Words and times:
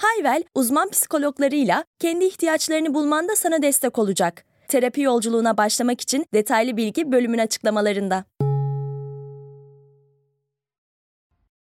Hayvel, 0.00 0.42
uzman 0.54 0.90
psikologlarıyla 0.90 1.84
kendi 1.98 2.24
ihtiyaçlarını 2.24 2.94
bulmanda 2.94 3.36
sana 3.36 3.62
destek 3.62 3.98
olacak. 3.98 4.44
Terapi 4.68 5.00
yolculuğuna 5.00 5.56
başlamak 5.56 6.00
için 6.00 6.26
detaylı 6.34 6.76
bilgi 6.76 7.12
bölümün 7.12 7.38
açıklamalarında. 7.38 8.24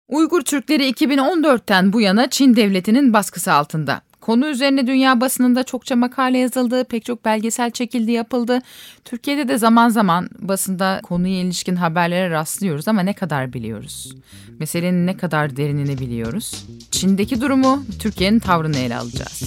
Uygur 0.07 0.41
Türkleri 0.41 0.89
2014'ten 0.89 1.93
bu 1.93 2.01
yana 2.01 2.29
Çin 2.29 2.55
devletinin 2.55 3.13
baskısı 3.13 3.53
altında. 3.53 4.01
Konu 4.21 4.47
üzerine 4.47 4.87
dünya 4.87 5.21
basınında 5.21 5.63
çokça 5.63 5.95
makale 5.95 6.37
yazıldı, 6.37 6.83
pek 6.83 7.05
çok 7.05 7.25
belgesel 7.25 7.71
çekildi, 7.71 8.11
yapıldı. 8.11 8.59
Türkiye'de 9.05 9.47
de 9.47 9.57
zaman 9.57 9.89
zaman 9.89 10.29
basında 10.39 10.99
konuya 11.03 11.39
ilişkin 11.39 11.75
haberlere 11.75 12.29
rastlıyoruz 12.29 12.87
ama 12.87 13.01
ne 13.01 13.13
kadar 13.13 13.53
biliyoruz? 13.53 14.15
Meselenin 14.59 15.07
ne 15.07 15.17
kadar 15.17 15.57
derinini 15.57 15.97
biliyoruz? 15.97 16.65
Çin'deki 16.91 17.41
durumu, 17.41 17.83
Türkiye'nin 17.99 18.39
tavrını 18.39 18.77
ele 18.77 18.95
alacağız. 18.95 19.43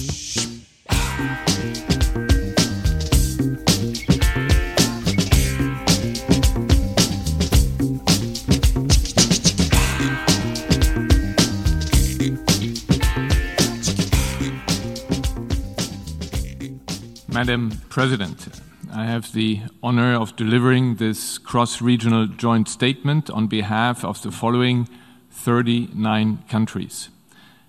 Madam 17.43 17.71
President, 17.89 18.61
I 18.93 19.03
have 19.03 19.33
the 19.33 19.63
honor 19.83 20.15
of 20.15 20.33
delivering 20.37 20.95
this 20.95 21.37
cross 21.37 21.81
regional 21.81 22.25
joint 22.25 22.69
statement 22.69 23.29
on 23.29 23.47
behalf 23.47 24.05
of 24.05 24.21
the 24.21 24.31
following 24.31 24.87
39 25.29 26.41
countries. 26.47 27.09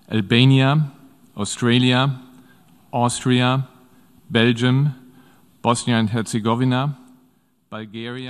Albania, 0.09 0.93
Australia, 1.35 2.21
Austria, 2.93 3.67
Belgium, 4.29 4.95
Bosnia 5.61 5.97
and 5.97 6.11
Herzegovina, 6.11 6.97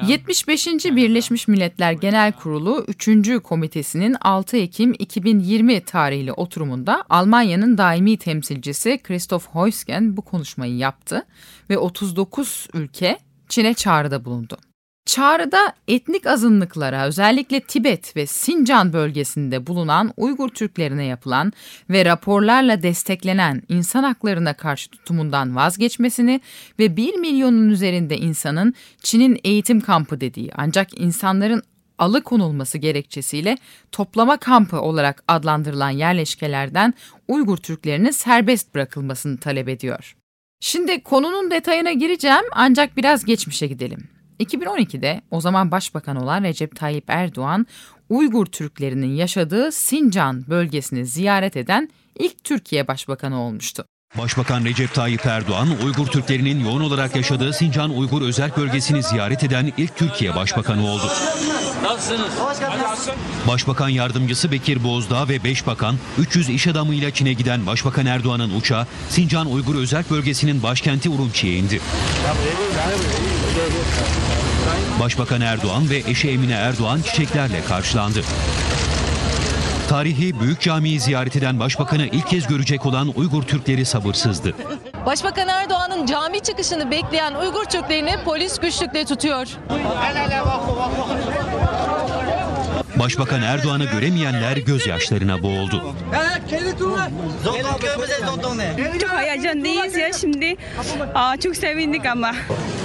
75. 0.07 0.67
Birleşmiş 0.67 1.47
Milletler 1.47 1.91
Genel 1.91 2.31
Kurulu 2.31 2.85
3. 2.87 3.09
Komitesi'nin 3.43 4.15
6 4.21 4.57
Ekim 4.57 4.93
2020 4.99 5.81
tarihli 5.81 6.31
oturumunda 6.31 7.03
Almanya'nın 7.09 7.77
daimi 7.77 8.17
temsilcisi 8.17 8.99
Christoph 9.03 9.55
Heusgen 9.55 10.17
bu 10.17 10.21
konuşmayı 10.21 10.77
yaptı 10.77 11.23
ve 11.69 11.77
39 11.77 12.67
ülke 12.73 13.17
Çin'e 13.49 13.73
çağrıda 13.73 14.25
bulundu. 14.25 14.57
Çağrıda 15.05 15.73
etnik 15.87 16.27
azınlıklara 16.27 17.05
özellikle 17.05 17.59
Tibet 17.59 18.15
ve 18.15 18.25
Sincan 18.25 18.93
bölgesinde 18.93 19.67
bulunan 19.67 20.13
Uygur 20.17 20.49
Türklerine 20.49 21.05
yapılan 21.05 21.53
ve 21.89 22.05
raporlarla 22.05 22.83
desteklenen 22.83 23.61
insan 23.69 24.03
haklarına 24.03 24.53
karşı 24.53 24.89
tutumundan 24.89 25.55
vazgeçmesini 25.55 26.41
ve 26.79 26.97
1 26.97 27.13
milyonun 27.13 27.69
üzerinde 27.69 28.17
insanın 28.17 28.73
Çin'in 29.01 29.39
eğitim 29.43 29.81
kampı 29.81 30.21
dediği 30.21 30.51
ancak 30.55 30.99
insanların 30.99 31.63
alıkonulması 31.97 32.77
gerekçesiyle 32.77 33.57
toplama 33.91 34.37
kampı 34.37 34.81
olarak 34.81 35.23
adlandırılan 35.27 35.89
yerleşkelerden 35.89 36.93
Uygur 37.27 37.57
Türklerinin 37.57 38.11
serbest 38.11 38.75
bırakılmasını 38.75 39.37
talep 39.37 39.69
ediyor. 39.69 40.15
Şimdi 40.59 41.03
konunun 41.03 41.51
detayına 41.51 41.91
gireceğim 41.91 42.45
ancak 42.51 42.97
biraz 42.97 43.25
geçmişe 43.25 43.67
gidelim. 43.67 44.14
2012'de 44.39 45.21
o 45.31 45.41
zaman 45.41 45.71
başbakan 45.71 46.15
olan 46.15 46.43
Recep 46.43 46.75
Tayyip 46.75 47.03
Erdoğan, 47.07 47.67
Uygur 48.09 48.45
Türklerinin 48.45 49.15
yaşadığı 49.15 49.71
Sincan 49.71 50.45
bölgesini 50.47 51.05
ziyaret 51.05 51.57
eden 51.57 51.89
ilk 52.19 52.43
Türkiye 52.43 52.87
Başbakanı 52.87 53.41
olmuştu. 53.41 53.85
Başbakan 54.17 54.65
Recep 54.65 54.93
Tayyip 54.93 55.25
Erdoğan, 55.25 55.67
Uygur 55.85 56.07
Türklerinin 56.07 56.59
yoğun 56.59 56.81
olarak 56.81 57.15
yaşadığı 57.15 57.53
Sincan 57.53 57.97
Uygur 57.97 58.21
özel 58.21 58.51
bölgesini 58.57 59.03
ziyaret 59.03 59.43
eden 59.43 59.73
ilk 59.77 59.95
Türkiye 59.95 60.35
Başbakanı 60.35 60.87
oldu. 60.87 61.07
Nasılsınız? 61.85 62.33
Başbakan 63.47 63.89
yardımcısı 63.89 64.51
Bekir 64.51 64.83
Bozdağ 64.83 65.29
ve 65.29 65.43
5 65.43 65.67
bakan, 65.67 65.95
300 66.17 66.49
iş 66.49 66.67
adamıyla 66.67 67.11
Çin'e 67.11 67.33
giden 67.33 67.65
Başbakan 67.65 68.05
Erdoğan'ın 68.05 68.57
uçağı 68.57 68.87
Sincan 69.09 69.51
Uygur 69.51 69.75
özel 69.75 70.03
bölgesinin 70.11 70.63
başkenti 70.63 71.09
Urumçi'ye 71.09 71.57
indi. 71.57 71.81
Başbakan 74.99 75.41
Erdoğan 75.41 75.89
ve 75.89 76.03
eşi 76.07 76.29
Emine 76.29 76.53
Erdoğan 76.53 77.01
çiçeklerle 77.01 77.63
karşılandı. 77.63 78.21
Tarihi 79.89 80.39
Büyük 80.39 80.61
Camii'yi 80.61 80.99
ziyaret 80.99 81.35
eden 81.35 81.59
Başbakanı 81.59 82.05
ilk 82.05 82.27
kez 82.27 82.47
görecek 82.47 82.85
olan 82.85 83.11
Uygur 83.15 83.43
Türkleri 83.43 83.85
sabırsızdı. 83.85 84.53
Başbakan 85.05 85.47
Erdoğan'ın 85.47 86.05
cami 86.05 86.39
çıkışını 86.39 86.91
bekleyen 86.91 87.33
Uygur 87.35 87.63
Türklerini 87.63 88.23
polis 88.23 88.59
güçlükle 88.59 89.05
tutuyor. 89.05 89.47
Başbakan 92.99 93.41
Erdoğan'ı 93.41 93.85
göremeyenler 93.85 94.57
gözyaşlarına 94.57 95.43
boğuldu. 95.43 95.95
Çok 99.01 99.11
heyecanlıyız 99.11 99.95
ya 99.95 100.13
şimdi. 100.13 100.57
Aa, 101.15 101.37
çok 101.37 101.55
sevindik 101.55 102.05
ama. 102.05 102.35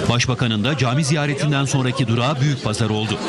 Başbakanın 0.09 0.63
da 0.63 0.77
cami 0.77 1.05
ziyaretinden 1.05 1.65
sonraki 1.65 2.07
durağı 2.07 2.41
Büyük 2.41 2.63
Pazar 2.63 2.89
oldu. 2.89 3.19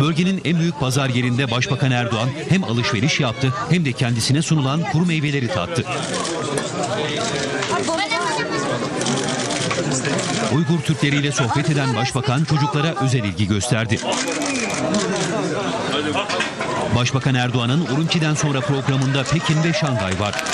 Bölgenin 0.00 0.40
en 0.44 0.58
büyük 0.58 0.80
pazar 0.80 1.08
yerinde 1.08 1.50
Başbakan 1.50 1.90
Erdoğan 1.90 2.28
hem 2.48 2.64
alışveriş 2.64 3.20
yaptı 3.20 3.54
hem 3.70 3.84
de 3.84 3.92
kendisine 3.92 4.42
sunulan 4.42 4.80
kuru 4.92 5.06
meyveleri 5.06 5.48
tattı. 5.48 5.84
Uygur 10.54 10.78
Türkleriyle 10.84 11.32
sohbet 11.32 11.70
eden 11.70 11.96
başbakan 11.96 12.44
çocuklara 12.44 12.94
özel 13.04 13.24
ilgi 13.24 13.48
gösterdi. 13.48 13.98
Başbakan 16.96 17.34
Erdoğan'ın 17.34 17.80
Urumçi'den 17.80 18.34
sonra 18.34 18.60
programında 18.60 19.24
Pekin 19.24 19.64
ve 19.64 19.72
Şangay 19.72 20.20
var. 20.20 20.44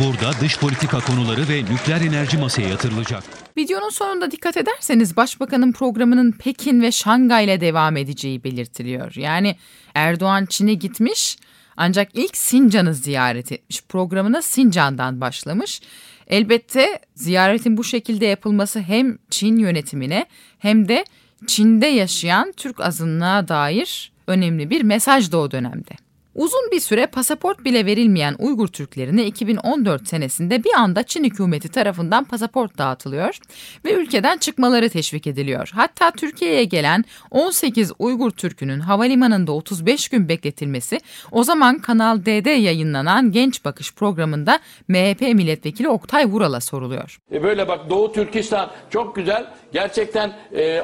Burada 0.00 0.40
dış 0.40 0.58
politika 0.58 1.00
konuları 1.00 1.48
ve 1.48 1.64
nükleer 1.64 2.00
enerji 2.00 2.38
masaya 2.38 2.68
yatırılacak. 2.68 3.22
Videonun 3.56 3.90
sonunda 3.90 4.30
dikkat 4.30 4.56
ederseniz 4.56 5.16
Başbakanın 5.16 5.72
programının 5.72 6.32
Pekin 6.32 6.82
ve 6.82 6.92
Şangay 6.92 7.44
ile 7.44 7.60
devam 7.60 7.96
edeceği 7.96 8.44
belirtiliyor. 8.44 9.14
Yani 9.16 9.56
Erdoğan 9.94 10.46
Çin'e 10.46 10.74
gitmiş 10.74 11.38
ancak 11.76 12.08
ilk 12.14 12.36
Sincan'ı 12.36 12.94
ziyaret 12.94 13.52
etmiş. 13.52 13.82
Programına 13.88 14.42
Sincan'dan 14.42 15.20
başlamış. 15.20 15.80
Elbette 16.26 16.98
ziyaretin 17.14 17.76
bu 17.76 17.84
şekilde 17.84 18.26
yapılması 18.26 18.80
hem 18.80 19.18
Çin 19.30 19.56
yönetimine 19.56 20.26
hem 20.58 20.88
de 20.88 21.04
Çin'de 21.46 21.86
yaşayan 21.86 22.52
Türk 22.56 22.80
azınlığa 22.80 23.48
dair 23.48 24.15
önemli 24.26 24.70
bir 24.70 24.82
mesaj 24.82 25.32
da 25.32 25.38
o 25.38 25.50
dönemde. 25.50 26.05
Uzun 26.36 26.70
bir 26.72 26.80
süre 26.80 27.06
pasaport 27.06 27.64
bile 27.64 27.86
verilmeyen 27.86 28.36
Uygur 28.38 28.68
Türklerine 28.68 29.26
2014 29.26 30.08
senesinde 30.08 30.64
bir 30.64 30.74
anda 30.74 31.02
Çin 31.02 31.24
hükümeti 31.24 31.68
tarafından 31.68 32.24
pasaport 32.24 32.78
dağıtılıyor 32.78 33.38
ve 33.84 33.92
ülkeden 33.92 34.38
çıkmaları 34.38 34.88
teşvik 34.88 35.26
ediliyor. 35.26 35.70
Hatta 35.74 36.10
Türkiye'ye 36.10 36.64
gelen 36.64 37.04
18 37.30 37.92
Uygur 37.98 38.30
Türk'ünün 38.30 38.80
havalimanında 38.80 39.52
35 39.52 40.08
gün 40.08 40.28
bekletilmesi 40.28 41.00
o 41.32 41.44
zaman 41.44 41.78
Kanal 41.78 42.24
D'de 42.24 42.50
yayınlanan 42.50 43.32
Genç 43.32 43.64
Bakış 43.64 43.94
programında 43.94 44.58
MHP 44.88 45.20
milletvekili 45.20 45.88
Oktay 45.88 46.26
Vural'a 46.26 46.60
soruluyor. 46.60 47.18
E 47.32 47.42
böyle 47.42 47.68
bak 47.68 47.90
Doğu 47.90 48.12
Türkistan 48.12 48.70
çok 48.90 49.16
güzel. 49.16 49.46
Gerçekten 49.72 50.32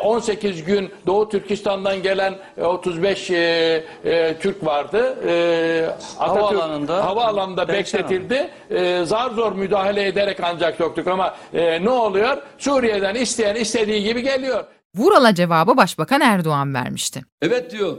18 0.05 0.60
e, 0.60 0.64
gün 0.64 0.90
Doğu 1.06 1.28
Türkistan'dan 1.28 2.02
gelen 2.02 2.34
35 2.60 3.31
e, 3.31 4.37
Türk 4.40 4.66
vardı 4.66 5.16
e, 5.42 5.94
havaalanında, 6.18 7.04
havaalanında 7.04 7.68
bekletildi. 7.68 8.50
E, 8.70 9.04
zar 9.04 9.30
zor 9.30 9.52
müdahale 9.52 10.06
ederek 10.06 10.40
ancak 10.42 10.76
soktuk 10.76 11.06
ama 11.06 11.36
e, 11.54 11.84
ne 11.84 11.90
oluyor? 11.90 12.42
Suriye'den 12.58 13.14
isteyen 13.14 13.54
istediği 13.54 14.04
gibi 14.04 14.22
geliyor. 14.22 14.64
Vural'a 14.94 15.34
cevabı 15.34 15.76
Başbakan 15.76 16.20
Erdoğan 16.20 16.74
vermişti. 16.74 17.22
Evet 17.42 17.70
diyor. 17.70 17.98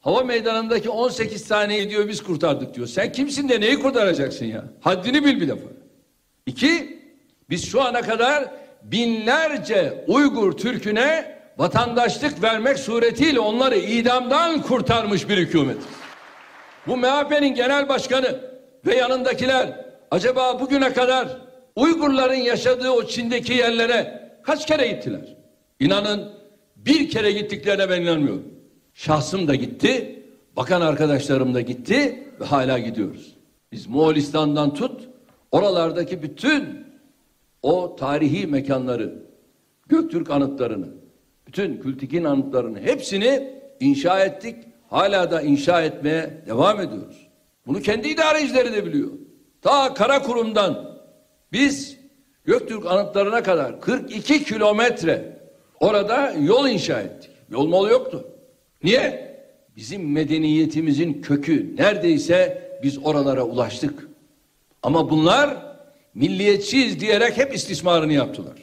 Hava 0.00 0.20
meydanındaki 0.20 0.90
18 0.90 1.48
taneyi 1.48 1.90
diyor 1.90 2.08
biz 2.08 2.22
kurtardık 2.22 2.74
diyor. 2.74 2.86
Sen 2.86 3.12
kimsin 3.12 3.48
de 3.48 3.60
neyi 3.60 3.80
kurtaracaksın 3.80 4.44
ya? 4.46 4.64
Haddini 4.80 5.24
bil 5.24 5.40
bir 5.40 5.48
defa. 5.48 5.66
İki, 6.46 7.00
biz 7.50 7.70
şu 7.70 7.82
ana 7.82 8.02
kadar 8.02 8.44
binlerce 8.82 10.04
Uygur 10.08 10.52
Türk'üne 10.52 11.40
vatandaşlık 11.58 12.42
vermek 12.42 12.78
suretiyle 12.78 13.40
onları 13.40 13.76
idamdan 13.76 14.62
kurtarmış 14.62 15.28
bir 15.28 15.38
hükümet. 15.38 15.76
Bu 16.86 16.96
MHP'nin 16.96 17.54
genel 17.54 17.88
başkanı 17.88 18.40
ve 18.86 18.96
yanındakiler 18.96 19.86
acaba 20.10 20.60
bugüne 20.60 20.92
kadar 20.92 21.28
Uygurların 21.76 22.34
yaşadığı 22.34 22.90
o 22.90 23.06
Çin'deki 23.06 23.52
yerlere 23.52 24.30
kaç 24.42 24.66
kere 24.66 24.88
gittiler? 24.88 25.36
İnanın 25.80 26.32
bir 26.76 27.10
kere 27.10 27.32
gittiklerine 27.32 27.90
ben 27.90 28.02
inanmıyorum. 28.02 28.44
Şahsım 28.94 29.48
da 29.48 29.54
gitti, 29.54 30.22
bakan 30.56 30.80
arkadaşlarım 30.80 31.54
da 31.54 31.60
gitti 31.60 32.24
ve 32.40 32.44
hala 32.44 32.78
gidiyoruz. 32.78 33.36
Biz 33.72 33.86
Moğolistan'dan 33.86 34.74
tut, 34.74 35.08
oralardaki 35.52 36.22
bütün 36.22 36.86
o 37.62 37.96
tarihi 37.96 38.46
mekanları, 38.46 39.22
Göktürk 39.88 40.30
anıtlarını, 40.30 40.88
bütün 41.46 41.80
Kültikin 41.80 42.24
anıtlarını 42.24 42.80
hepsini 42.80 43.50
inşa 43.80 44.24
ettik. 44.24 44.56
Hala 44.90 45.30
da 45.30 45.42
inşa 45.42 45.82
etmeye 45.82 46.42
devam 46.46 46.80
ediyoruz. 46.80 47.28
Bunu 47.66 47.80
kendi 47.80 48.08
idarecileri 48.08 48.72
de 48.72 48.86
biliyor. 48.86 49.10
Ta 49.62 49.94
Karakurum'dan 49.94 51.00
biz 51.52 52.00
Göktürk 52.44 52.86
anıtlarına 52.86 53.42
kadar 53.42 53.80
42 53.80 54.44
kilometre 54.44 55.36
orada 55.80 56.32
yol 56.32 56.68
inşa 56.68 57.00
ettik. 57.00 57.30
Yol 57.50 57.66
mol 57.66 57.90
yoktu. 57.90 58.26
Niye? 58.82 59.30
Bizim 59.76 60.12
medeniyetimizin 60.12 61.22
kökü 61.22 61.76
neredeyse 61.76 62.62
biz 62.82 62.98
oralara 62.98 63.42
ulaştık. 63.42 64.08
Ama 64.82 65.10
bunlar 65.10 65.56
milliyetçiyiz 66.14 67.00
diyerek 67.00 67.36
hep 67.36 67.54
istismarını 67.54 68.12
yaptılar. 68.12 68.58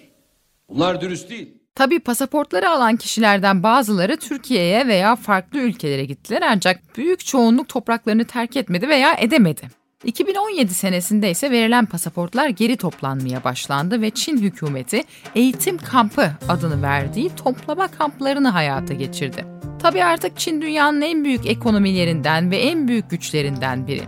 Bunlar 0.70 1.02
dürüst 1.02 1.30
değil. 1.30 1.57
Tabii 1.78 2.00
pasaportları 2.00 2.70
alan 2.70 2.96
kişilerden 2.96 3.64
bazıları 3.64 4.18
Türkiye'ye 4.18 4.88
veya 4.88 5.16
farklı 5.16 5.60
ülkelere 5.60 6.06
gittiler 6.06 6.44
ancak 6.52 6.98
büyük 6.98 7.26
çoğunluk 7.26 7.70
topraklarını 7.70 8.26
terk 8.26 8.58
etmedi 8.58 8.90
veya 8.90 9.16
edemedi. 9.20 9.62
2017 10.04 10.74
senesinde 10.74 11.32
ise 11.32 11.52
verilen 11.52 11.86
pasaportlar 11.86 12.50
geri 12.50 12.78
toplanmaya 12.78 13.44
başlandı 13.44 14.02
ve 14.02 14.10
Çin 14.10 14.38
hükümeti 14.38 15.04
eğitim 15.36 15.78
kampı 15.78 16.32
adını 16.50 16.82
verdiği 16.82 17.36
toplama 17.36 17.88
kamplarını 17.88 18.50
hayata 18.50 18.94
geçirdi. 18.94 19.46
Tabii 19.82 20.04
artık 20.04 20.38
Çin 20.40 20.62
dünyanın 20.62 21.02
en 21.02 21.24
büyük 21.24 21.46
ekonomilerinden 21.46 22.52
ve 22.52 22.58
en 22.58 22.88
büyük 22.88 23.10
güçlerinden 23.10 23.88
biri. 23.88 24.04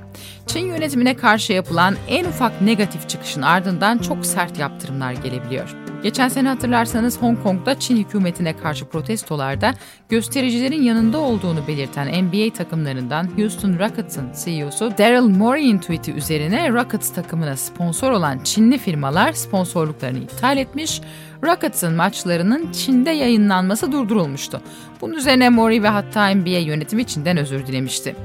Çin 0.47 0.65
yönetimine 0.65 1.15
karşı 1.15 1.53
yapılan 1.53 1.95
en 2.07 2.25
ufak 2.25 2.61
negatif 2.61 3.09
çıkışın 3.09 3.41
ardından 3.41 3.97
çok 3.97 4.25
sert 4.25 4.59
yaptırımlar 4.59 5.13
gelebiliyor. 5.13 5.78
Geçen 6.03 6.27
sene 6.27 6.49
hatırlarsanız 6.49 7.21
Hong 7.21 7.43
Kong'da 7.43 7.79
Çin 7.79 7.97
hükümetine 7.97 8.57
karşı 8.57 8.85
protestolarda 8.85 9.73
göstericilerin 10.09 10.81
yanında 10.81 11.17
olduğunu 11.17 11.67
belirten 11.67 12.23
NBA 12.23 12.53
takımlarından 12.53 13.29
Houston 13.37 13.79
Rockets'ın 13.79 14.29
CEO'su 14.45 14.93
Daryl 14.97 15.37
Morey'in 15.37 15.77
tweet'i 15.77 16.11
üzerine 16.11 16.69
Rockets 16.69 17.13
takımına 17.13 17.57
sponsor 17.57 18.11
olan 18.11 18.39
Çinli 18.43 18.77
firmalar 18.77 19.33
sponsorluklarını 19.33 20.17
iptal 20.17 20.57
etmiş, 20.57 21.01
Rockets'ın 21.43 21.93
maçlarının 21.93 22.71
Çin'de 22.71 23.11
yayınlanması 23.11 23.91
durdurulmuştu. 23.91 24.61
Bunun 25.01 25.13
üzerine 25.13 25.49
Morey 25.49 25.83
ve 25.83 25.87
hatta 25.87 26.29
NBA 26.29 26.59
yönetimi 26.59 27.05
Çin'den 27.05 27.37
özür 27.37 27.67
dilemişti. 27.67 28.15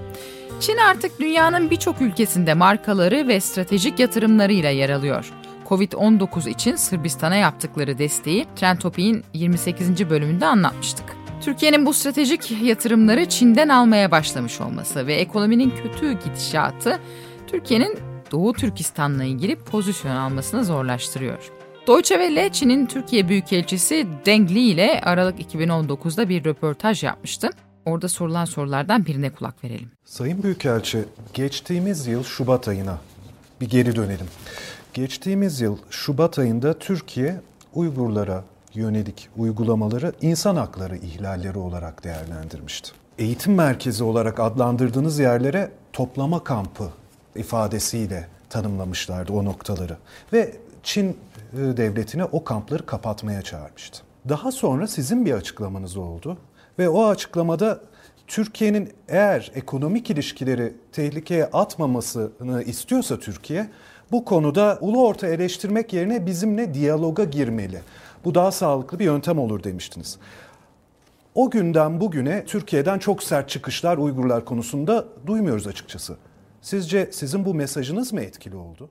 Çin 0.61 0.77
artık 0.77 1.21
dünyanın 1.21 1.71
birçok 1.71 2.01
ülkesinde 2.01 2.55
markaları 2.55 3.29
ve 3.29 3.41
stratejik 3.41 3.99
yatırımlarıyla 3.99 4.71
yer 4.71 4.91
alıyor. 4.91 5.33
Covid-19 5.69 6.51
için 6.51 6.77
Sırbistan'a 6.77 7.37
yaptıkları 7.37 7.99
desteği 7.99 8.47
Trendtopik'in 8.57 9.25
28. 9.35 10.11
bölümünde 10.11 10.47
anlatmıştık. 10.47 11.05
Türkiye'nin 11.41 11.87
bu 11.87 11.93
stratejik 11.93 12.63
yatırımları 12.63 13.29
Çin'den 13.29 13.69
almaya 13.69 14.11
başlamış 14.11 14.61
olması 14.61 15.07
ve 15.07 15.15
ekonominin 15.15 15.73
kötü 15.83 16.13
gidişatı 16.13 16.99
Türkiye'nin 17.47 17.99
Doğu 18.33 18.53
Türkistan'la 18.53 19.25
ilgili 19.25 19.57
pozisyon 19.57 20.17
almasını 20.17 20.65
zorlaştırıyor. 20.65 21.51
Deutsche 21.87 22.15
Welle, 22.15 22.53
Çin'in 22.53 22.87
Türkiye 22.87 23.29
Büyükelçisi 23.29 24.07
Deng 24.27 24.51
Li 24.51 24.61
ile 24.61 25.01
Aralık 25.05 25.55
2019'da 25.55 26.29
bir 26.29 26.45
röportaj 26.45 27.03
yapmıştı. 27.03 27.51
Orada 27.85 28.09
sorulan 28.09 28.45
sorulardan 28.45 29.07
birine 29.07 29.31
kulak 29.31 29.65
verelim. 29.65 29.91
Sayın 30.05 30.43
Büyükelçi, 30.43 31.05
geçtiğimiz 31.35 32.07
yıl 32.07 32.25
Şubat 32.25 32.69
ayına 32.69 32.99
bir 33.61 33.71
geri 33.71 33.97
dönelim. 33.97 34.27
Geçtiğimiz 34.95 35.61
yıl 35.61 35.79
Şubat 35.91 36.39
ayında 36.39 36.79
Türkiye 36.79 37.41
Uygurlara 37.75 38.45
yönelik 38.75 39.29
uygulamaları 39.37 40.13
insan 40.21 40.57
hakları 40.57 40.97
ihlalleri 40.97 41.59
olarak 41.59 42.05
değerlendirmişti. 42.05 42.91
Eğitim 43.19 43.55
merkezi 43.55 44.05
olarak 44.05 44.41
adlandırdığınız 44.41 45.19
yerlere 45.19 45.71
toplama 45.93 46.45
kampı 46.45 46.89
ifadesiyle 47.37 48.29
tanımlamışlardı 48.51 49.33
o 49.33 49.45
noktaları. 49.45 49.97
Ve 50.33 50.57
Çin 50.83 51.09
e, 51.09 51.17
devletine 51.57 52.25
o 52.25 52.45
kampları 52.45 52.87
kapatmaya 52.87 53.43
çağırmıştı. 53.43 54.03
Daha 54.29 54.53
sonra 54.53 54.87
sizin 54.87 55.27
bir 55.27 55.33
açıklamanız 55.33 55.97
oldu 55.97 56.39
ve 56.79 56.89
o 56.89 57.07
açıklamada 57.07 57.81
Türkiye'nin 58.27 58.93
eğer 59.09 59.53
ekonomik 59.55 60.11
ilişkileri 60.11 60.73
tehlikeye 60.93 61.45
atmamasını 61.45 62.63
istiyorsa 62.63 63.19
Türkiye, 63.19 63.71
bu 64.13 64.25
konuda 64.25 64.79
ulu 64.81 65.07
orta 65.07 65.27
eleştirmek 65.27 65.93
yerine 65.93 66.27
bizimle 66.27 66.75
diyaloga 66.75 67.25
girmeli. 67.25 67.81
Bu 68.25 68.35
daha 68.35 68.53
sağlıklı 68.53 68.99
bir 68.99 69.05
yöntem 69.05 69.39
olur 69.39 69.63
demiştiniz. 69.63 70.19
O 71.35 71.51
günden 71.51 72.01
bugüne 72.01 72.45
Türkiye'den 72.45 72.99
çok 72.99 73.23
sert 73.23 73.49
çıkışlar 73.49 73.99
Uygurlar 73.99 74.45
konusunda 74.45 75.05
duymuyoruz 75.27 75.67
açıkçası. 75.67 76.17
Sizce 76.63 77.09
sizin 77.13 77.45
bu 77.45 77.55
mesajınız 77.55 78.13
mı 78.13 78.21
etkili 78.21 78.57
oldu? 78.57 78.91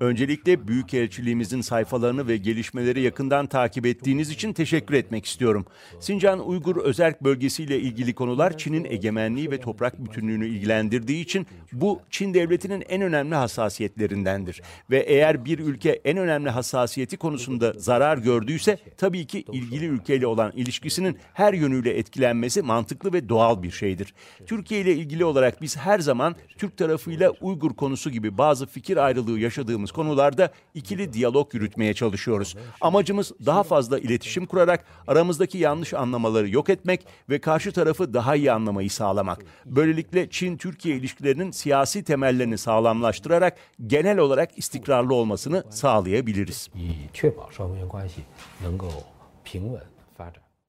Öncelikle 0.00 0.68
Büyükelçiliğimizin 0.68 1.60
sayfalarını 1.60 2.28
ve 2.28 2.36
gelişmeleri 2.36 3.00
yakından 3.00 3.46
takip 3.46 3.86
ettiğiniz 3.86 4.30
için 4.30 4.52
teşekkür 4.52 4.94
etmek 4.94 5.26
istiyorum. 5.26 5.66
Sincan 6.00 6.48
Uygur 6.48 6.76
Özerk 6.76 7.24
Bölgesi 7.24 7.62
ile 7.62 7.80
ilgili 7.80 8.14
konular 8.14 8.58
Çin'in 8.58 8.84
egemenliği 8.84 9.50
ve 9.50 9.60
toprak 9.60 10.04
bütünlüğünü 10.04 10.46
ilgilendirdiği 10.46 11.24
için 11.24 11.46
bu 11.72 12.00
Çin 12.10 12.34
devletinin 12.34 12.84
en 12.88 13.02
önemli 13.02 13.34
hassasiyetlerindendir. 13.34 14.62
Ve 14.90 14.98
eğer 14.98 15.44
bir 15.44 15.58
ülke 15.58 16.00
en 16.04 16.16
önemli 16.16 16.50
hassasiyeti 16.50 17.16
konusunda 17.16 17.72
zarar 17.76 18.18
gördüyse 18.18 18.78
tabii 18.96 19.26
ki 19.26 19.44
ilgili 19.52 19.86
ülkeyle 19.86 20.26
olan 20.26 20.52
ilişkisinin 20.52 21.18
her 21.34 21.52
yönüyle 21.54 21.98
etkilenmesi 21.98 22.62
mantıklı 22.62 23.12
ve 23.12 23.28
doğal 23.28 23.62
bir 23.62 23.70
şeydir. 23.70 24.14
Türkiye 24.46 24.80
ile 24.80 24.94
ilgili 24.94 25.24
olarak 25.24 25.62
biz 25.62 25.76
her 25.76 25.98
zaman 25.98 26.36
Türk 26.58 26.76
tarafıyla 26.76 27.30
Uygur 27.40 27.74
konusu 27.74 28.10
gibi 28.10 28.38
bazı 28.38 28.66
fikir 28.66 28.96
ayrılığı 28.96 29.29
yaşadığımız 29.38 29.92
konularda 29.92 30.50
ikili 30.74 31.12
diyalog 31.12 31.54
yürütmeye 31.54 31.94
çalışıyoruz. 31.94 32.56
Amacımız 32.80 33.32
daha 33.46 33.62
fazla 33.62 33.98
iletişim 33.98 34.46
kurarak 34.46 34.84
aramızdaki 35.06 35.58
yanlış 35.58 35.94
anlamaları 35.94 36.48
yok 36.50 36.68
etmek 36.68 37.06
ve 37.30 37.38
karşı 37.38 37.72
tarafı 37.72 38.14
daha 38.14 38.36
iyi 38.36 38.52
anlamayı 38.52 38.90
sağlamak. 38.90 39.44
Böylelikle 39.66 40.30
Çin-Türkiye 40.30 40.96
ilişkilerinin 40.96 41.50
siyasi 41.50 42.04
temellerini 42.04 42.58
sağlamlaştırarak 42.58 43.56
genel 43.86 44.18
olarak 44.18 44.58
istikrarlı 44.58 45.14
olmasını 45.14 45.64
sağlayabiliriz. 45.70 46.68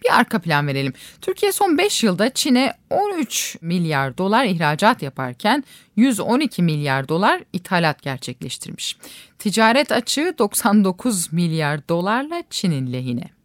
Bir 0.03 0.19
arka 0.19 0.39
plan 0.39 0.67
verelim. 0.67 0.93
Türkiye 1.21 1.51
son 1.51 1.77
5 1.77 2.03
yılda 2.03 2.29
Çin'e 2.29 2.73
13 2.89 3.57
milyar 3.61 4.17
dolar 4.17 4.45
ihracat 4.45 5.01
yaparken 5.01 5.63
112 5.95 6.63
milyar 6.63 7.07
dolar 7.07 7.43
ithalat 7.53 8.01
gerçekleştirmiş. 8.01 8.97
Ticaret 9.39 9.91
açığı 9.91 10.35
99 10.37 11.33
milyar 11.33 11.89
dolarla 11.89 12.43
Çin'in 12.49 12.93
lehine. 12.93 13.41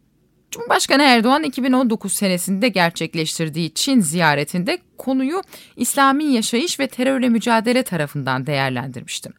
Cumhurbaşkanı 0.51 1.03
Erdoğan 1.03 1.43
2019 1.43 2.13
senesinde 2.13 2.69
gerçekleştirdiği 2.69 3.73
Çin 3.73 4.01
ziyaretinde 4.01 4.77
konuyu 4.97 5.41
İslami 5.75 6.23
yaşayış 6.23 6.79
ve 6.79 6.87
terörle 6.87 7.29
mücadele 7.29 7.83
tarafından 7.83 8.45
değerlendirmişti. 8.45 9.29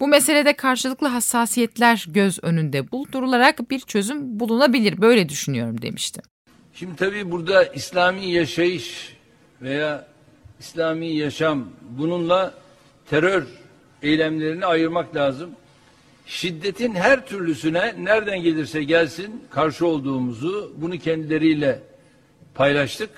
Bu 0.00 0.08
meselede 0.08 0.52
karşılıklı 0.52 1.06
hassasiyetler 1.06 2.04
göz 2.08 2.38
önünde 2.42 2.92
bulundurularak 2.92 3.70
bir 3.70 3.80
çözüm 3.80 4.40
bulunabilir 4.40 5.00
böyle 5.00 5.28
düşünüyorum 5.28 5.82
demişti. 5.82 6.22
Şimdi 6.78 6.96
tabii 6.96 7.30
burada 7.30 7.64
İslami 7.64 8.26
yaşayış 8.26 9.16
veya 9.62 10.06
İslami 10.60 11.06
yaşam 11.06 11.68
bununla 11.90 12.54
terör 13.10 13.46
eylemlerini 14.02 14.66
ayırmak 14.66 15.16
lazım. 15.16 15.50
Şiddetin 16.26 16.94
her 16.94 17.26
türlüsüne 17.26 17.94
nereden 17.98 18.42
gelirse 18.42 18.84
gelsin 18.84 19.44
karşı 19.50 19.86
olduğumuzu 19.86 20.72
bunu 20.76 20.98
kendileriyle 20.98 21.80
paylaştık 22.54 23.10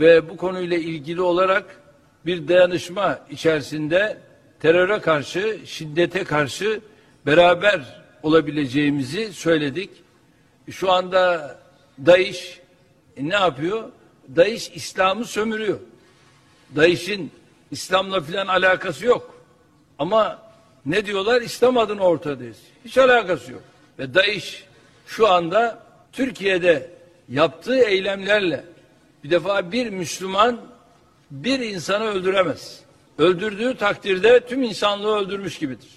ve 0.00 0.28
bu 0.28 0.36
konuyla 0.36 0.76
ilgili 0.76 1.20
olarak 1.20 1.80
bir 2.26 2.48
dayanışma 2.48 3.18
içerisinde 3.30 4.18
teröre 4.60 5.00
karşı, 5.00 5.58
şiddete 5.64 6.24
karşı 6.24 6.80
beraber 7.26 8.02
olabileceğimizi 8.22 9.32
söyledik. 9.32 9.90
Şu 10.70 10.92
anda 10.92 11.56
DAEŞ 12.06 12.63
e, 13.16 13.28
ne 13.28 13.34
yapıyor? 13.34 13.84
DAEŞ 14.36 14.70
İslam'ı 14.74 15.24
sömürüyor. 15.24 15.78
DAEŞ'in 16.76 17.32
İslam'la 17.70 18.20
filan 18.20 18.46
alakası 18.46 19.06
yok. 19.06 19.34
Ama 19.98 20.38
ne 20.86 21.06
diyorlar? 21.06 21.42
İslam 21.42 21.78
adına 21.78 22.02
ortadayız. 22.02 22.58
Hiç 22.84 22.98
alakası 22.98 23.52
yok. 23.52 23.62
Ve 23.98 24.14
DAEŞ 24.14 24.64
şu 25.06 25.28
anda 25.28 25.78
Türkiye'de 26.12 26.90
yaptığı 27.28 27.78
eylemlerle 27.78 28.64
bir 29.24 29.30
defa 29.30 29.72
bir 29.72 29.90
Müslüman 29.90 30.60
bir 31.30 31.58
insanı 31.58 32.04
öldüremez. 32.04 32.80
Öldürdüğü 33.18 33.76
takdirde 33.76 34.40
tüm 34.40 34.62
insanlığı 34.62 35.16
öldürmüş 35.16 35.58
gibidir. 35.58 35.90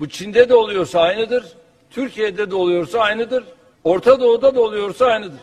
Bu 0.00 0.08
Çin'de 0.08 0.48
de 0.48 0.54
oluyorsa 0.54 1.00
aynıdır. 1.00 1.44
Türkiye'de 1.90 2.50
de 2.50 2.54
oluyorsa 2.54 2.98
aynıdır. 2.98 3.44
Orta 3.84 4.20
Doğu'da 4.20 4.54
da 4.54 4.60
oluyorsa 4.60 5.06
aynıdır. 5.06 5.40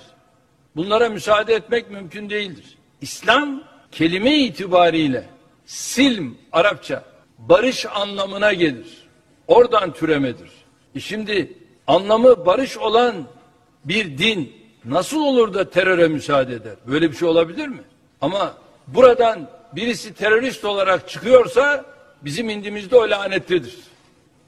Bunlara 0.75 1.09
müsaade 1.09 1.53
etmek 1.53 1.91
mümkün 1.91 2.29
değildir. 2.29 2.77
İslam 3.01 3.63
kelime 3.91 4.37
itibariyle 4.37 5.29
silm 5.65 6.35
Arapça 6.51 7.03
barış 7.37 7.85
anlamına 7.85 8.53
gelir. 8.53 9.07
Oradan 9.47 9.93
türemedir. 9.93 10.49
E 10.95 10.99
şimdi 10.99 11.57
anlamı 11.87 12.45
barış 12.45 12.77
olan 12.77 13.15
bir 13.85 14.17
din 14.17 14.53
nasıl 14.85 15.21
olur 15.21 15.53
da 15.53 15.69
teröre 15.69 16.07
müsaade 16.07 16.53
eder? 16.53 16.75
Böyle 16.87 17.11
bir 17.11 17.17
şey 17.17 17.27
olabilir 17.27 17.67
mi? 17.67 17.81
Ama 18.21 18.57
buradan 18.87 19.49
birisi 19.75 20.13
terörist 20.13 20.65
olarak 20.65 21.09
çıkıyorsa 21.09 21.85
bizim 22.21 22.49
indimizde 22.49 22.95
o 22.95 23.09
lanetlidir. 23.09 23.77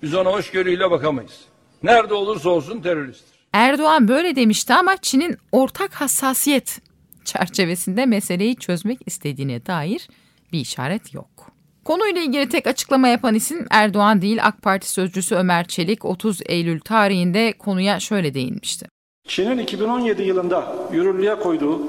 Biz 0.02 0.16
ona 0.16 0.32
hoşgörüyle 0.32 0.92
bakamayız. 0.92 1.42
Nerede 1.84 2.14
olursa 2.14 2.50
olsun 2.50 2.82
teröristtir. 2.82 3.35
Erdoğan 3.56 4.08
böyle 4.08 4.36
demişti 4.36 4.74
ama 4.74 4.98
Çin'in 4.98 5.38
ortak 5.52 5.94
hassasiyet 5.94 6.80
çerçevesinde 7.26 8.06
meseleyi 8.06 8.56
çözmek 8.56 9.00
istediğine 9.06 9.66
dair 9.66 10.10
bir 10.52 10.60
işaret 10.60 11.14
yok. 11.14 11.52
Konuyla 11.86 12.22
ilgili 12.22 12.50
tek 12.50 12.68
açıklama 12.68 13.08
yapan 13.08 13.36
isim 13.36 13.66
Erdoğan 13.72 14.22
değil 14.22 14.46
AK 14.46 14.62
Parti 14.62 14.90
sözcüsü 14.90 15.36
Ömer 15.36 15.68
Çelik 15.68 16.06
30 16.06 16.42
Eylül 16.46 16.80
tarihinde 16.80 17.54
konuya 17.60 18.00
şöyle 18.00 18.34
değinmişti. 18.34 18.88
Çin'in 19.28 19.58
2017 19.58 20.24
yılında 20.24 20.76
yürürlüğe 20.94 21.36
koyduğu 21.36 21.82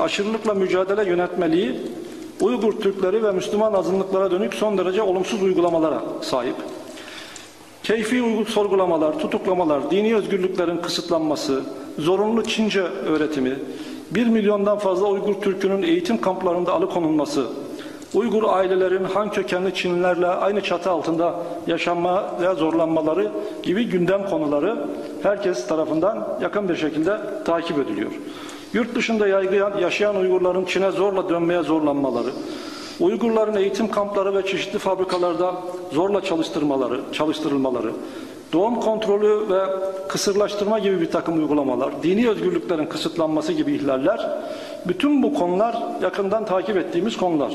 aşırılıkla 0.00 0.54
mücadele 0.54 1.10
yönetmeliği 1.10 1.76
Uygur 2.40 2.72
Türkleri 2.72 3.22
ve 3.22 3.32
Müslüman 3.32 3.72
azınlıklara 3.72 4.30
dönük 4.30 4.54
son 4.54 4.78
derece 4.78 5.02
olumsuz 5.02 5.42
uygulamalara 5.42 6.02
sahip. 6.22 6.56
Keyfi 7.88 8.44
sorgulamalar, 8.48 9.18
tutuklamalar, 9.18 9.90
dini 9.90 10.16
özgürlüklerin 10.16 10.76
kısıtlanması, 10.76 11.62
zorunlu 11.98 12.44
Çince 12.44 12.82
öğretimi, 12.82 13.54
1 14.10 14.26
milyondan 14.26 14.78
fazla 14.78 15.06
Uygur 15.06 15.34
Türk'ünün 15.34 15.82
eğitim 15.82 16.20
kamplarında 16.20 16.72
alıkonulması, 16.72 17.46
Uygur 18.14 18.42
ailelerin 18.46 19.04
Han 19.04 19.30
kökenli 19.30 19.74
Çinlilerle 19.74 20.26
aynı 20.26 20.60
çatı 20.60 20.90
altında 20.90 21.34
yaşanmaya 21.66 22.54
zorlanmaları 22.54 23.32
gibi 23.62 23.88
gündem 23.88 24.26
konuları 24.26 24.86
herkes 25.22 25.66
tarafından 25.66 26.38
yakın 26.42 26.68
bir 26.68 26.76
şekilde 26.76 27.20
takip 27.44 27.78
ediliyor. 27.78 28.10
Yurt 28.72 28.94
dışında 28.94 29.28
yaygın 29.28 29.78
yaşayan 29.78 30.16
Uygurların 30.16 30.64
Çin'e 30.64 30.90
zorla 30.90 31.28
dönmeye 31.28 31.62
zorlanmaları, 31.62 32.30
Uygurların 33.00 33.56
eğitim 33.56 33.90
kampları 33.90 34.34
ve 34.34 34.46
çeşitli 34.46 34.78
fabrikalarda 34.78 35.54
zorla 35.92 36.24
çalıştırmaları, 36.24 37.00
çalıştırılmaları, 37.12 37.92
doğum 38.52 38.80
kontrolü 38.80 39.48
ve 39.50 39.64
kısırlaştırma 40.08 40.78
gibi 40.78 41.00
bir 41.00 41.10
takım 41.10 41.38
uygulamalar, 41.38 42.02
dini 42.02 42.28
özgürlüklerin 42.28 42.86
kısıtlanması 42.86 43.52
gibi 43.52 43.74
ihlaller, 43.74 44.30
bütün 44.88 45.22
bu 45.22 45.34
konular 45.34 45.76
yakından 46.02 46.46
takip 46.46 46.76
ettiğimiz 46.76 47.16
konular. 47.16 47.52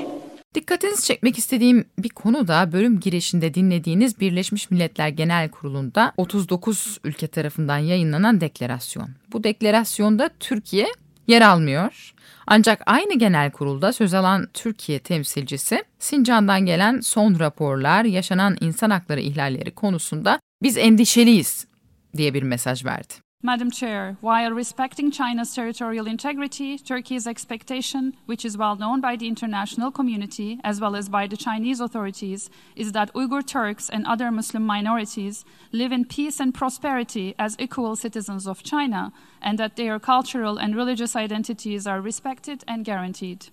Dikkatinizi 0.56 1.04
çekmek 1.04 1.38
istediğim 1.38 1.86
bir 2.00 2.10
konu 2.10 2.48
da 2.48 2.72
bölüm 2.72 3.00
girişinde 3.00 3.54
dinlediğiniz 3.54 4.20
Birleşmiş 4.20 4.72
Milletler 4.72 5.08
Genel 5.08 5.50
Kurulu'nda 5.50 6.14
39 6.18 6.98
ülke 7.04 7.28
tarafından 7.28 7.78
yayınlanan 7.78 8.42
deklarasyon. 8.42 9.10
Bu 9.32 9.44
deklarasyonda 9.44 10.30
Türkiye 10.40 10.88
yer 11.28 11.42
almıyor. 11.42 12.13
Ancak 12.48 12.82
aynı 12.86 13.20
genel 13.20 13.52
kurulda 13.52 13.94
söz 13.94 14.14
alan 14.14 14.48
Türkiye 14.54 15.00
temsilcisi 15.00 15.84
Sincan'dan 16.00 16.66
gelen 16.66 17.00
son 17.00 17.40
raporlar, 17.40 18.06
yaşanan 18.06 18.58
insan 18.62 18.90
hakları 18.90 19.20
ihlalleri 19.20 19.72
konusunda 19.72 20.40
biz 20.62 20.78
endişeliyiz 20.78 21.68
diye 22.18 22.34
bir 22.34 22.44
mesaj 22.44 22.86
verdi. 22.86 23.14
Madam 23.46 23.70
Chair, 23.70 24.16
while 24.22 24.52
respecting 24.52 25.12
China's 25.12 25.54
territorial 25.54 26.08
integrity, 26.08 26.78
Turkey's 26.78 27.28
expectation, 27.28 28.16
which 28.26 28.46
is 28.46 28.58
well 28.58 28.78
known 28.78 29.02
by 29.02 29.18
the 29.18 29.28
international 29.28 29.92
community 29.92 30.62
as 30.64 30.80
well 30.80 30.96
as 30.96 31.10
by 31.10 31.28
the 31.28 31.36
Chinese 31.36 31.82
authorities, 31.82 32.50
is 32.78 32.94
that 32.94 33.14
Uyghur 33.14 33.46
Turks 33.46 33.90
and 33.90 34.08
other 34.08 34.32
Muslim 34.32 34.66
minorities 34.66 35.44
live 35.74 35.92
in 35.92 36.06
peace 36.06 36.40
and 36.40 36.54
prosperity 36.54 37.36
as 37.38 37.58
equal 37.60 37.98
citizens 37.98 38.48
of 38.48 38.64
China, 38.64 39.12
and 39.42 39.60
that 39.60 39.76
their 39.76 40.00
cultural 40.00 40.58
and 40.58 40.74
religious 40.74 41.14
identities 41.14 41.86
are 41.86 42.00
respected 42.00 42.64
and 42.66 42.86
guaranteed. 42.86 43.48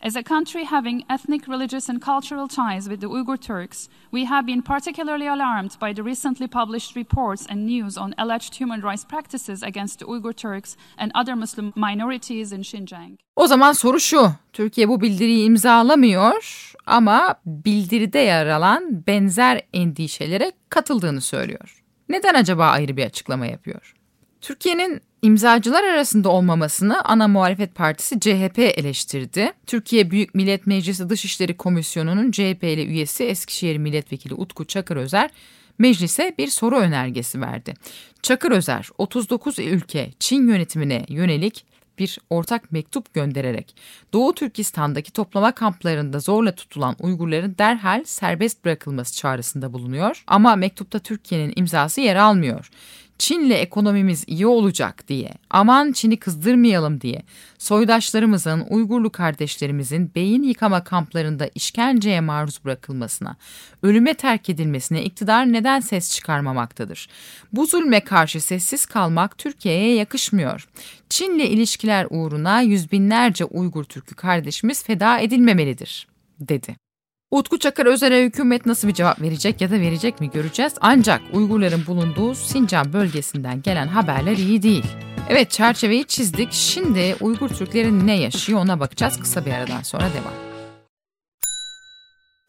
As 0.00 0.14
a 0.14 0.22
country 0.22 0.62
having 0.62 1.04
ethnic, 1.10 1.48
religious, 1.48 1.88
and 1.88 2.00
cultural 2.00 2.46
ties 2.46 2.88
with 2.88 3.00
the 3.00 3.08
Uyghur 3.08 3.36
Turks, 3.36 3.88
we 4.12 4.26
have 4.26 4.46
been 4.46 4.62
particularly 4.62 5.26
alarmed 5.26 5.76
by 5.80 5.92
the 5.92 6.04
recently 6.04 6.46
published 6.46 6.94
reports 6.96 7.46
and 7.50 7.66
news 7.66 7.98
on 7.98 8.14
alleged 8.16 8.54
human 8.54 8.80
rights 8.80 9.04
practices 9.04 9.62
against 9.64 9.98
the 9.98 10.04
Uyghur 10.04 10.36
Turks 10.36 10.76
and 10.98 11.10
other 11.16 11.34
Muslim 11.34 11.72
minorities 11.76 12.52
in 12.52 12.60
Xinjiang. 12.62 13.18
O 13.36 13.46
zaman 13.46 13.72
soru 13.72 14.00
şu, 14.00 14.30
Türkiye 14.52 14.88
bu 14.88 15.00
bildiriyi 15.00 15.46
imzalamıyor 15.46 16.72
ama 16.86 17.34
bildiride 17.46 18.18
yer 18.18 18.46
alan 18.46 19.06
benzer 19.06 19.62
endişelere 19.72 20.52
katıldığını 20.68 21.20
söylüyor. 21.20 21.82
Neden 22.08 22.34
acaba 22.34 22.66
ayrı 22.66 22.96
bir 22.96 23.04
açıklama 23.04 23.46
yapıyor? 23.46 23.94
Türkiye'nin 24.40 25.00
imzacılar 25.22 25.84
arasında 25.84 26.28
olmamasını 26.28 27.04
ana 27.04 27.28
muhalefet 27.28 27.74
partisi 27.74 28.20
CHP 28.20 28.58
eleştirdi. 28.58 29.52
Türkiye 29.66 30.10
Büyük 30.10 30.34
Millet 30.34 30.66
Meclisi 30.66 31.08
Dışişleri 31.08 31.56
Komisyonu'nun 31.56 32.30
CHP'li 32.30 32.84
üyesi 32.86 33.24
Eskişehir 33.24 33.78
Milletvekili 33.78 34.34
Utku 34.34 34.64
Çakır 34.64 34.96
Özer 34.96 35.30
meclise 35.78 36.34
bir 36.38 36.48
soru 36.48 36.76
önergesi 36.76 37.40
verdi. 37.40 37.74
Çakır 38.22 38.50
Özer 38.50 38.88
39 38.98 39.58
ülke 39.58 40.10
Çin 40.18 40.48
yönetimine 40.48 41.04
yönelik 41.08 41.64
bir 41.98 42.18
ortak 42.30 42.72
mektup 42.72 43.14
göndererek 43.14 43.74
Doğu 44.12 44.34
Türkistan'daki 44.34 45.12
toplama 45.12 45.52
kamplarında 45.52 46.20
zorla 46.20 46.54
tutulan 46.54 46.96
Uygurların 47.00 47.54
derhal 47.58 48.04
serbest 48.04 48.64
bırakılması 48.64 49.16
çağrısında 49.16 49.72
bulunuyor 49.72 50.24
ama 50.26 50.56
mektupta 50.56 50.98
Türkiye'nin 50.98 51.52
imzası 51.56 52.00
yer 52.00 52.16
almıyor. 52.16 52.70
Çin'le 53.18 53.50
ekonomimiz 53.50 54.24
iyi 54.26 54.46
olacak 54.46 55.08
diye, 55.08 55.30
aman 55.50 55.92
Çin'i 55.92 56.16
kızdırmayalım 56.16 57.00
diye 57.00 57.22
soydaşlarımızın, 57.58 58.66
Uygurlu 58.70 59.10
kardeşlerimizin 59.10 60.12
beyin 60.14 60.42
yıkama 60.42 60.84
kamplarında 60.84 61.50
işkenceye 61.54 62.20
maruz 62.20 62.64
bırakılmasına, 62.64 63.36
ölüme 63.82 64.14
terk 64.14 64.50
edilmesine 64.50 65.04
iktidar 65.04 65.52
neden 65.52 65.80
ses 65.80 66.14
çıkarmamaktadır? 66.14 67.08
Bu 67.52 67.66
zulme 67.66 68.00
karşı 68.00 68.40
sessiz 68.40 68.86
kalmak 68.86 69.38
Türkiye'ye 69.38 69.94
yakışmıyor. 69.94 70.68
Çin'le 71.08 71.46
ilişkiler 71.46 72.06
uğruna 72.10 72.60
yüz 72.60 72.92
binlerce 72.92 73.44
Uygur 73.44 73.84
Türk'ü 73.84 74.14
kardeşimiz 74.14 74.84
feda 74.84 75.18
edilmemelidir, 75.18 76.08
dedi. 76.40 76.87
Utku 77.30 77.58
Çakır 77.58 77.86
Özer'e 77.86 78.24
hükümet 78.24 78.66
nasıl 78.66 78.88
bir 78.88 78.94
cevap 78.94 79.20
verecek 79.20 79.60
ya 79.60 79.70
da 79.70 79.80
verecek 79.80 80.20
mi 80.20 80.30
göreceğiz. 80.30 80.72
Ancak 80.80 81.22
Uygurların 81.32 81.86
bulunduğu 81.86 82.34
Sincan 82.34 82.92
bölgesinden 82.92 83.62
gelen 83.62 83.86
haberler 83.88 84.36
iyi 84.36 84.62
değil. 84.62 84.84
Evet 85.28 85.50
çerçeveyi 85.50 86.04
çizdik. 86.04 86.52
Şimdi 86.52 87.16
Uygur 87.20 87.48
Türklerin 87.48 88.06
ne 88.06 88.18
yaşıyor 88.20 88.60
ona 88.60 88.80
bakacağız. 88.80 89.20
Kısa 89.20 89.46
bir 89.46 89.52
aradan 89.52 89.82
sonra 89.82 90.02
devam. 90.14 90.32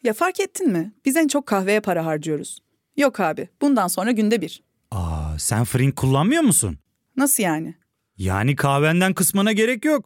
Ya 0.03 0.13
fark 0.13 0.39
ettin 0.39 0.71
mi? 0.71 0.93
Biz 1.05 1.15
en 1.17 1.27
çok 1.27 1.45
kahveye 1.45 1.79
para 1.79 2.05
harcıyoruz. 2.05 2.59
Yok 2.97 3.19
abi 3.19 3.49
bundan 3.61 3.87
sonra 3.87 4.11
günde 4.11 4.41
bir. 4.41 4.63
Aa 4.91 5.39
sen 5.39 5.63
fırın 5.63 5.91
kullanmıyor 5.91 6.41
musun? 6.43 6.77
Nasıl 7.17 7.43
yani? 7.43 7.75
Yani 8.17 8.55
kahvenden 8.55 9.13
kısmına 9.13 9.51
gerek 9.51 9.85
yok. 9.85 10.05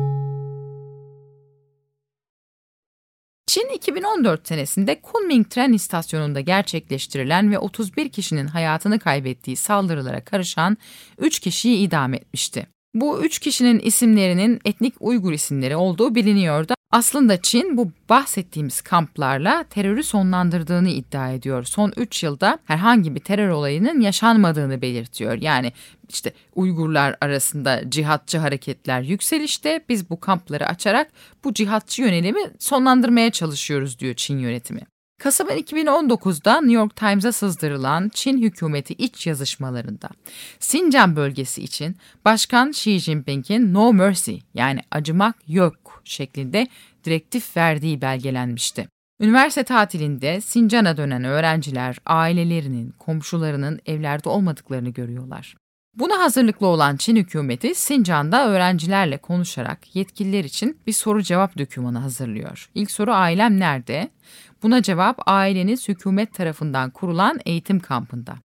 Çin 3.51 3.69
2014 3.75 4.47
senesinde 4.47 5.01
Kunming 5.01 5.49
tren 5.49 5.73
istasyonunda 5.73 6.39
gerçekleştirilen 6.39 7.51
ve 7.51 7.59
31 7.59 8.09
kişinin 8.09 8.47
hayatını 8.47 8.99
kaybettiği 8.99 9.55
saldırılara 9.55 10.23
karışan 10.23 10.77
3 11.17 11.39
kişiyi 11.39 11.77
idam 11.77 12.13
etmişti. 12.13 12.67
Bu 12.93 13.23
üç 13.23 13.39
kişinin 13.39 13.79
isimlerinin 13.79 14.59
etnik 14.65 14.93
Uygur 14.99 15.33
isimleri 15.33 15.75
olduğu 15.75 16.15
biliniyordu. 16.15 16.73
Aslında 16.91 17.41
Çin 17.41 17.77
bu 17.77 17.91
bahsettiğimiz 18.09 18.81
kamplarla 18.81 19.63
terörü 19.63 20.03
sonlandırdığını 20.03 20.89
iddia 20.89 21.31
ediyor. 21.31 21.63
Son 21.63 21.93
3 21.97 22.23
yılda 22.23 22.59
herhangi 22.65 23.15
bir 23.15 23.19
terör 23.19 23.49
olayının 23.49 23.99
yaşanmadığını 23.99 24.81
belirtiyor. 24.81 25.33
Yani 25.41 25.73
işte 26.09 26.33
Uygurlar 26.55 27.15
arasında 27.21 27.89
cihatçı 27.89 28.37
hareketler 28.37 29.01
yükselişte 29.01 29.85
biz 29.89 30.09
bu 30.09 30.19
kampları 30.19 30.67
açarak 30.67 31.11
bu 31.43 31.53
cihatçı 31.53 32.01
yönelimi 32.01 32.41
sonlandırmaya 32.59 33.31
çalışıyoruz 33.31 33.99
diyor 33.99 34.13
Çin 34.15 34.39
yönetimi. 34.39 34.81
Kasım 35.23 35.49
2019'da 35.49 36.61
New 36.61 36.73
York 36.73 36.95
Times'a 36.95 37.31
sızdırılan 37.31 38.09
Çin 38.13 38.41
hükümeti 38.41 38.93
iç 38.93 39.27
yazışmalarında 39.27 40.09
Sincan 40.59 41.15
bölgesi 41.15 41.63
için 41.63 41.95
Başkan 42.25 42.69
Xi 42.69 42.99
Jinping'in 42.99 43.73
No 43.73 43.93
Mercy 43.93 44.35
yani 44.53 44.79
acımak 44.91 45.35
yok 45.47 46.01
şeklinde 46.03 46.67
direktif 47.03 47.57
verdiği 47.57 48.01
belgelenmişti. 48.01 48.87
Üniversite 49.19 49.63
tatilinde 49.63 50.41
Sincan'a 50.41 50.97
dönen 50.97 51.23
öğrenciler 51.23 51.97
ailelerinin, 52.05 52.93
komşularının 52.99 53.79
evlerde 53.85 54.29
olmadıklarını 54.29 54.89
görüyorlar. 54.89 55.55
Buna 55.95 56.19
hazırlıklı 56.19 56.67
olan 56.67 56.97
Çin 56.97 57.15
hükümeti 57.15 57.75
Sincan'da 57.75 58.47
öğrencilerle 58.47 59.17
konuşarak 59.17 59.95
yetkililer 59.95 60.43
için 60.43 60.77
bir 60.87 60.93
soru 60.93 61.23
cevap 61.23 61.57
dokümanı 61.57 61.99
hazırlıyor. 61.99 62.69
İlk 62.75 62.91
soru 62.91 63.11
ailem 63.13 63.59
nerede? 63.59 64.09
Buna 64.63 64.81
cevap 64.81 65.21
aileniz 65.25 65.87
hükümet 65.87 66.33
tarafından 66.33 66.89
kurulan 66.89 67.39
eğitim 67.45 67.79
kampında. 67.79 68.35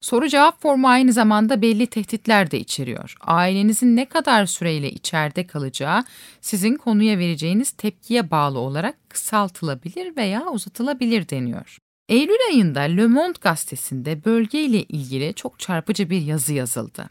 Soru 0.00 0.28
cevap 0.28 0.62
formu 0.62 0.88
aynı 0.88 1.12
zamanda 1.12 1.62
belli 1.62 1.86
tehditler 1.86 2.50
de 2.50 2.58
içeriyor. 2.58 3.14
Ailenizin 3.20 3.96
ne 3.96 4.04
kadar 4.04 4.46
süreyle 4.46 4.90
içeride 4.90 5.46
kalacağı 5.46 6.04
sizin 6.40 6.76
konuya 6.76 7.18
vereceğiniz 7.18 7.70
tepkiye 7.70 8.30
bağlı 8.30 8.58
olarak 8.58 9.10
kısaltılabilir 9.10 10.16
veya 10.16 10.46
uzatılabilir 10.50 11.28
deniyor. 11.28 11.78
Eylül 12.08 12.38
ayında 12.50 12.80
Le 12.80 13.06
Monde 13.06 13.38
gazetesinde 13.40 14.24
bölgeyle 14.24 14.82
ilgili 14.82 15.34
çok 15.34 15.58
çarpıcı 15.58 16.10
bir 16.10 16.22
yazı 16.22 16.52
yazıldı. 16.52 17.10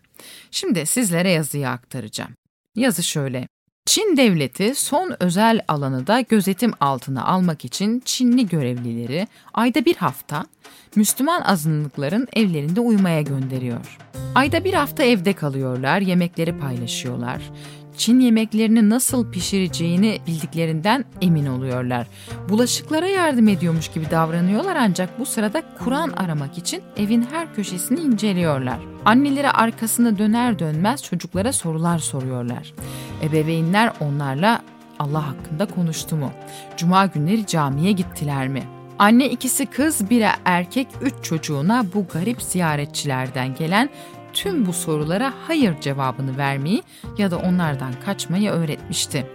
Şimdi 0.52 0.86
sizlere 0.86 1.32
yazıyı 1.32 1.70
aktaracağım. 1.70 2.32
Yazı 2.76 3.04
şöyle. 3.04 3.48
Çin 3.86 4.18
devleti 4.18 4.76
son 4.76 5.16
özel 5.20 5.62
alanı 5.68 6.08
da 6.08 6.22
gözetim 6.22 6.72
altına 6.80 7.26
almak 7.26 7.66
için 7.66 8.02
Çinli 8.06 8.48
görevlileri 8.48 9.28
ayda 9.54 9.86
bir 9.86 9.96
hafta 9.96 10.46
Müslüman 10.96 11.42
azınlıkların 11.42 12.28
evlerinde 12.34 12.80
uyumaya 12.80 13.22
gönderiyor. 13.22 13.98
Ayda 14.36 14.64
bir 14.64 14.74
hafta 14.74 15.04
evde 15.04 15.34
kalıyorlar, 15.34 16.02
yemekleri 16.02 16.58
paylaşıyorlar. 16.58 17.42
Çin 17.98 18.20
yemeklerini 18.20 18.90
nasıl 18.90 19.32
pişireceğini 19.32 20.20
bildiklerinden 20.28 21.06
emin 21.22 21.46
oluyorlar. 21.46 22.08
Bulaşıklara 22.50 23.08
yardım 23.08 23.48
ediyormuş 23.48 23.88
gibi 23.88 24.12
davranıyorlar 24.12 24.76
ancak 24.76 25.20
bu 25.20 25.26
sırada 25.26 25.64
Kur'an 25.80 26.10
aramak 26.10 26.58
için 26.58 26.82
evin 26.98 27.28
her 27.32 27.56
köşesini 27.56 28.00
inceliyorlar. 28.00 28.80
Anneleri 29.06 29.50
arkasını 29.50 30.18
döner 30.18 30.60
dönmez 30.60 31.04
çocuklara 31.04 31.54
sorular 31.54 32.00
soruyorlar. 32.00 32.74
Ebeveynler 33.26 33.92
onlarla 34.00 34.62
Allah 35.00 35.28
hakkında 35.28 35.66
konuştu 35.66 36.16
mu? 36.16 36.32
Cuma 36.78 37.06
günleri 37.06 37.46
camiye 37.46 37.92
gittiler 37.92 38.48
mi? 38.48 38.64
Anne 39.00 39.30
ikisi 39.30 39.66
kız, 39.66 40.10
biri 40.10 40.28
erkek, 40.46 40.88
üç 41.02 41.14
çocuğuna 41.24 41.86
bu 41.94 42.06
garip 42.14 42.42
ziyaretçilerden 42.42 43.56
gelen 43.56 43.90
tüm 44.34 44.66
bu 44.66 44.74
sorulara 44.74 45.34
hayır 45.48 45.82
cevabını 45.82 46.38
vermeyi 46.38 46.84
ya 47.18 47.32
da 47.32 47.38
onlardan 47.38 47.92
kaçmayı 48.06 48.52
öğretmişti. 48.52 49.28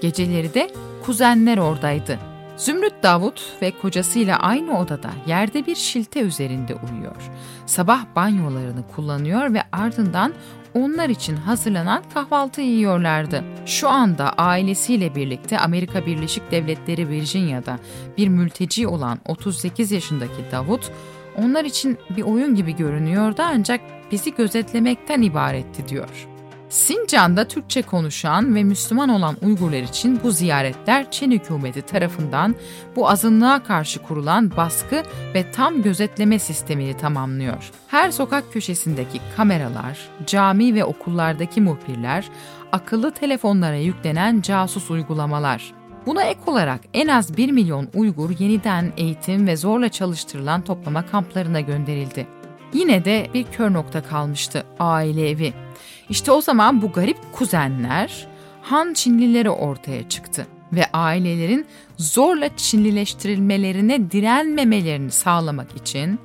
Geceleri 0.00 0.54
de 0.54 0.70
kuzenler 1.06 1.58
oradaydı. 1.58 2.18
Zümrüt 2.56 2.94
Davut 3.02 3.52
ve 3.62 3.70
kocasıyla 3.70 4.38
aynı 4.38 4.78
odada 4.78 5.10
yerde 5.26 5.66
bir 5.66 5.74
şilte 5.74 6.20
üzerinde 6.20 6.74
uyuyor. 6.74 7.30
Sabah 7.66 8.04
banyolarını 8.16 8.82
kullanıyor 8.96 9.54
ve 9.54 9.62
ardından 9.72 10.32
onlar 10.74 11.08
için 11.08 11.36
hazırlanan 11.36 12.02
kahvaltı 12.14 12.60
yiyorlardı. 12.60 13.44
Şu 13.66 13.88
anda 13.88 14.32
ailesiyle 14.32 15.14
birlikte 15.14 15.58
Amerika 15.58 16.06
Birleşik 16.06 16.50
Devletleri 16.50 17.08
Virginia'da 17.08 17.78
bir 18.18 18.28
mülteci 18.28 18.86
olan 18.86 19.18
38 19.28 19.92
yaşındaki 19.92 20.50
Davut, 20.52 20.90
onlar 21.38 21.64
için 21.64 21.98
bir 22.16 22.22
oyun 22.22 22.54
gibi 22.54 22.76
görünüyordu 22.76 23.42
ancak 23.44 23.80
bizi 24.12 24.34
gözetlemekten 24.34 25.22
ibaretti 25.22 25.88
diyor. 25.88 26.33
Sincan'da 26.68 27.48
Türkçe 27.48 27.82
konuşan 27.82 28.54
ve 28.54 28.64
Müslüman 28.64 29.08
olan 29.08 29.36
Uygurlar 29.42 29.82
için 29.82 30.20
bu 30.22 30.30
ziyaretler 30.30 31.10
Çin 31.10 31.30
hükümeti 31.30 31.82
tarafından 31.82 32.54
bu 32.96 33.10
azınlığa 33.10 33.62
karşı 33.62 34.02
kurulan 34.02 34.52
baskı 34.56 35.02
ve 35.34 35.50
tam 35.52 35.82
gözetleme 35.82 36.38
sistemini 36.38 36.96
tamamlıyor. 36.96 37.70
Her 37.88 38.10
sokak 38.10 38.52
köşesindeki 38.52 39.20
kameralar, 39.36 39.98
cami 40.26 40.74
ve 40.74 40.84
okullardaki 40.84 41.60
muhbirler, 41.60 42.28
akıllı 42.72 43.10
telefonlara 43.10 43.76
yüklenen 43.76 44.40
casus 44.40 44.90
uygulamalar. 44.90 45.72
Buna 46.06 46.22
ek 46.22 46.40
olarak 46.46 46.80
en 46.94 47.08
az 47.08 47.36
1 47.36 47.50
milyon 47.50 47.88
Uygur 47.94 48.30
yeniden 48.38 48.92
eğitim 48.96 49.46
ve 49.46 49.56
zorla 49.56 49.88
çalıştırılan 49.88 50.60
toplama 50.60 51.06
kamplarına 51.06 51.60
gönderildi. 51.60 52.26
Yine 52.72 53.04
de 53.04 53.26
bir 53.34 53.44
kör 53.44 53.72
nokta 53.72 54.02
kalmıştı 54.02 54.64
aile 54.78 55.30
evi. 55.30 55.63
İşte 56.08 56.32
o 56.32 56.40
zaman 56.40 56.82
bu 56.82 56.92
garip 56.92 57.18
kuzenler 57.32 58.26
Han 58.62 58.94
Çinlileri 58.94 59.50
ortaya 59.50 60.08
çıktı 60.08 60.46
ve 60.72 60.86
ailelerin 60.92 61.66
zorla 61.98 62.56
Çinlileştirilmelerine 62.56 64.10
direnmemelerini 64.10 65.10
sağlamak 65.10 65.76
için, 65.76 66.18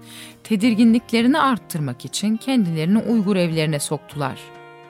tedirginliklerini 0.44 1.40
arttırmak 1.40 2.06
için 2.06 2.38
kendilerini 2.38 2.98
Uygur 2.98 3.36
evlerine 3.36 3.80
soktular. 3.80 4.40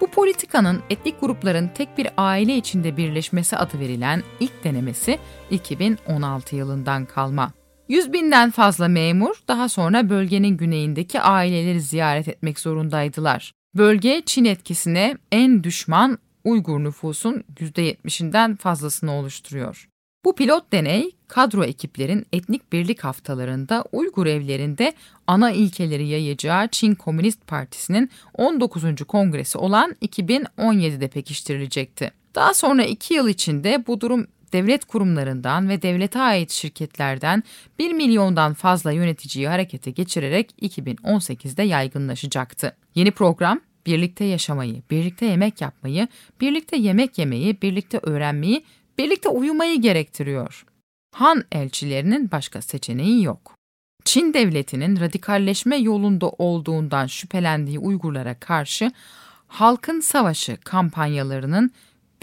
Bu 0.02 0.08
politikanın 0.08 0.82
etnik 0.90 1.22
grupların 1.22 1.68
tek 1.68 1.98
bir 1.98 2.08
aile 2.18 2.58
içinde 2.58 2.98
birleşmesi 2.98 3.58
adı 3.58 3.80
verilen 3.80 4.24
ilk 4.40 4.64
denemesi 4.64 5.20
2016 5.52 6.56
yılından 6.56 7.06
kalma. 7.06 7.52
100 7.90 8.14
binden 8.14 8.52
fazla 8.52 8.88
memur 8.88 9.36
daha 9.48 9.70
sonra 9.70 10.10
bölgenin 10.10 10.58
güneyindeki 10.58 11.22
aileleri 11.22 11.82
ziyaret 11.82 12.28
etmek 12.28 12.60
zorundaydılar. 12.60 13.59
Bölge 13.76 14.22
Çin 14.26 14.46
etkisine 14.46 15.18
en 15.32 15.64
düşman 15.64 16.18
Uygur 16.44 16.84
nüfusun 16.84 17.44
%70'inden 17.60 18.56
fazlasını 18.56 19.12
oluşturuyor. 19.12 19.90
Bu 20.26 20.36
pilot 20.36 20.72
deney 20.72 21.12
kadro 21.28 21.64
ekiplerin 21.64 22.26
etnik 22.34 22.74
birlik 22.74 23.04
haftalarında 23.04 23.86
Uygur 23.92 24.26
evlerinde 24.26 24.94
ana 25.28 25.52
ilkeleri 25.52 26.08
yayacağı 26.08 26.68
Çin 26.68 26.96
Komünist 26.96 27.48
Partisi'nin 27.48 28.10
19. 28.34 28.84
kongresi 29.08 29.58
olan 29.58 29.96
2017'de 30.02 31.08
pekiştirilecekti. 31.08 32.12
Daha 32.36 32.54
sonra 32.54 32.84
iki 32.84 33.14
yıl 33.14 33.28
içinde 33.28 33.84
bu 33.88 34.02
durum 34.02 34.28
devlet 34.54 34.86
kurumlarından 34.86 35.70
ve 35.70 35.82
devlete 35.82 36.20
ait 36.20 36.52
şirketlerden 36.52 37.44
1 37.80 37.94
milyondan 37.94 38.54
fazla 38.54 38.92
yöneticiyi 38.92 39.48
harekete 39.48 39.92
geçirerek 39.92 40.54
2018'de 40.62 41.64
yaygınlaşacaktı. 41.64 42.76
Yeni 42.96 43.12
program 43.12 43.62
birlikte 43.86 44.26
yaşamayı, 44.26 44.82
birlikte 44.92 45.26
yemek 45.26 45.62
yapmayı, 45.62 46.08
birlikte 46.42 46.78
yemek 46.78 47.18
yemeyi, 47.18 47.62
birlikte 47.62 48.00
öğrenmeyi, 48.04 48.64
birlikte 48.98 49.30
uyumayı 49.30 49.82
gerektiriyor. 49.82 50.66
Han 51.16 51.44
elçilerinin 51.52 52.32
başka 52.32 52.62
seçeneği 52.62 53.24
yok. 53.24 53.56
Çin 54.06 54.34
devletinin 54.34 55.00
radikalleşme 55.00 55.78
yolunda 55.78 56.30
olduğundan 56.30 57.08
şüphelendiği 57.08 57.80
Uygurlara 57.80 58.40
karşı 58.40 58.92
halkın 59.48 60.00
savaşı 60.00 60.58
kampanyalarının 60.58 61.72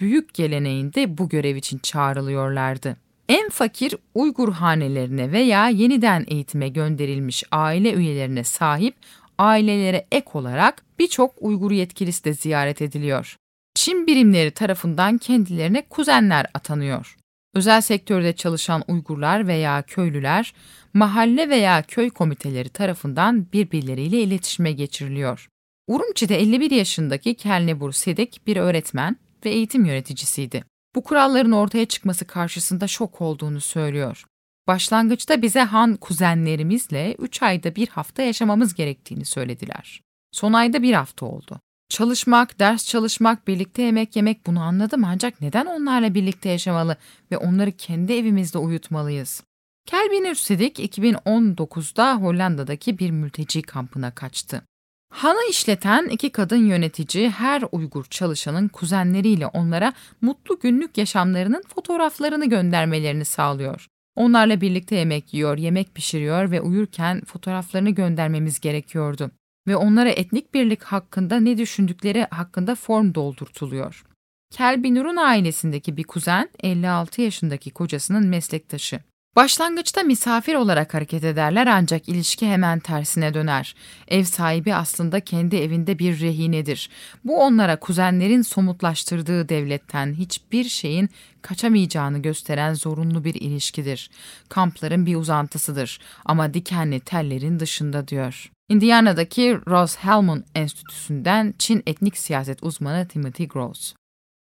büyük 0.01 0.35
geleneğinde 0.35 1.19
bu 1.19 1.29
görev 1.29 1.57
için 1.57 1.79
çağrılıyorlardı. 1.79 2.97
En 3.29 3.51
fakir 3.51 3.95
Uygur 4.15 4.53
hanelerine 4.53 5.33
veya 5.33 5.69
yeniden 5.69 6.25
eğitime 6.29 6.69
gönderilmiş 6.69 7.45
aile 7.51 7.93
üyelerine 7.93 8.45
sahip 8.45 8.95
ailelere 9.39 10.07
ek 10.13 10.27
olarak 10.35 10.83
birçok 10.99 11.35
Uygur 11.41 11.71
yetkilisi 11.71 12.25
de 12.25 12.35
ziyaret 12.35 12.83
ediliyor. 12.83 13.37
Çin 13.75 14.07
birimleri 14.07 14.51
tarafından 14.51 15.19
kendilerine 15.19 15.83
kuzenler 15.91 16.47
atanıyor. 16.55 17.17
Özel 17.55 17.81
sektörde 17.81 18.33
çalışan 18.33 18.85
Uygurlar 18.89 19.47
veya 19.47 19.83
köylüler 19.83 20.55
mahalle 20.95 21.49
veya 21.49 21.83
köy 21.83 22.11
komiteleri 22.11 22.69
tarafından 22.69 23.47
birbirleriyle 23.53 24.21
iletişime 24.21 24.73
geçiriliyor. 24.73 25.49
Urumçi'de 25.89 26.41
51 26.41 26.71
yaşındaki 26.71 27.35
Kelnebur 27.35 27.93
Sedik 27.93 28.47
bir 28.47 28.57
öğretmen 28.57 29.17
ve 29.45 29.51
eğitim 29.51 29.85
yöneticisiydi. 29.85 30.65
Bu 30.95 31.03
kuralların 31.03 31.53
ortaya 31.53 31.87
çıkması 31.87 32.27
karşısında 32.27 32.89
şok 32.89 33.21
olduğunu 33.21 33.61
söylüyor. 33.61 34.25
Başlangıçta 34.67 35.43
bize 35.43 35.61
Han 35.61 35.97
kuzenlerimizle 35.97 37.15
3 37.19 37.43
ayda 37.43 37.75
bir 37.77 37.89
hafta 37.89 38.23
yaşamamız 38.23 38.75
gerektiğini 38.75 39.25
söylediler. 39.25 40.03
Son 40.33 40.53
ayda 40.53 40.83
bir 40.83 40.93
hafta 40.93 41.27
oldu. 41.27 41.61
Çalışmak, 41.89 42.59
ders 42.59 42.87
çalışmak, 42.87 43.49
birlikte 43.49 43.83
yemek 43.83 44.17
yemek 44.17 44.47
bunu 44.47 44.63
anladım 44.63 45.05
ancak 45.05 45.41
neden 45.41 45.67
onlarla 45.67 46.15
birlikte 46.15 46.49
yaşamalı 46.49 46.97
ve 47.31 47.39
onları 47.39 47.73
kendi 47.73 48.13
evimizde 48.13 48.59
uyutmalıyız? 48.59 49.43
Kelvin 49.87 50.25
Ürsedik 50.25 50.79
2019'da 50.79 52.15
Hollanda'daki 52.15 52.99
bir 52.99 53.11
mülteci 53.11 53.63
kampına 53.63 54.11
kaçtı. 54.11 54.63
Han'ı 55.11 55.51
işleten 55.51 56.07
iki 56.07 56.31
kadın 56.31 56.67
yönetici 56.67 57.31
her 57.31 57.65
Uygur 57.73 58.05
çalışanın 58.05 58.69
kuzenleriyle 58.69 59.47
onlara 59.47 59.93
mutlu 60.21 60.59
günlük 60.61 60.99
yaşamlarının 60.99 61.63
fotoğraflarını 61.75 62.49
göndermelerini 62.49 63.25
sağlıyor. 63.25 63.87
Onlarla 64.17 64.61
birlikte 64.61 64.97
yemek 64.97 65.35
yiyor, 65.35 65.59
yemek 65.59 65.95
pişiriyor 65.95 66.51
ve 66.51 66.61
uyurken 66.61 67.25
fotoğraflarını 67.25 67.91
göndermemiz 67.91 68.61
gerekiyordu. 68.61 69.31
Ve 69.67 69.77
onlara 69.77 70.09
etnik 70.09 70.55
birlik 70.55 70.83
hakkında 70.83 71.41
ne 71.41 71.59
düşündükleri 71.59 72.27
hakkında 72.31 72.75
form 72.75 73.15
doldurtuluyor. 73.15 74.05
Kelbinur'un 74.51 75.17
ailesindeki 75.17 75.97
bir 75.97 76.05
kuzen 76.05 76.51
56 76.63 77.23
yaşındaki 77.23 77.71
kocasının 77.71 78.27
meslektaşı. 78.27 79.01
Başlangıçta 79.37 80.03
misafir 80.03 80.55
olarak 80.55 80.95
hareket 80.95 81.25
ederler 81.25 81.67
ancak 81.67 82.09
ilişki 82.09 82.47
hemen 82.47 82.79
tersine 82.79 83.35
döner. 83.35 83.75
Ev 84.09 84.25
sahibi 84.25 84.75
aslında 84.75 85.21
kendi 85.21 85.57
evinde 85.57 85.99
bir 85.99 86.21
rehinedir. 86.21 86.91
Bu 87.25 87.41
onlara 87.41 87.81
kuzenlerin 87.81 88.43
somutlaştırdığı 88.43 89.49
devletten 89.49 90.15
hiçbir 90.15 90.65
şeyin 90.65 91.09
kaçamayacağını 91.43 92.19
gösteren 92.19 92.75
zorunlu 92.75 93.25
bir 93.25 93.35
ilişkidir. 93.35 94.11
Kampların 94.49 95.07
bir 95.07 95.17
uzantısıdır 95.17 96.01
ama 96.25 96.55
dikenli 96.55 97.01
tellerin 97.01 97.61
dışında 97.61 98.09
diyor. 98.09 98.51
Indiana'daki 98.69 99.59
Rose 99.69 99.99
Helmond 100.01 100.43
Enstitüsü'nden 100.55 101.55
Çin 101.59 101.83
etnik 101.87 102.19
siyaset 102.19 102.63
uzmanı 102.63 103.09
Timothy 103.09 103.49
Gross. 103.49 103.95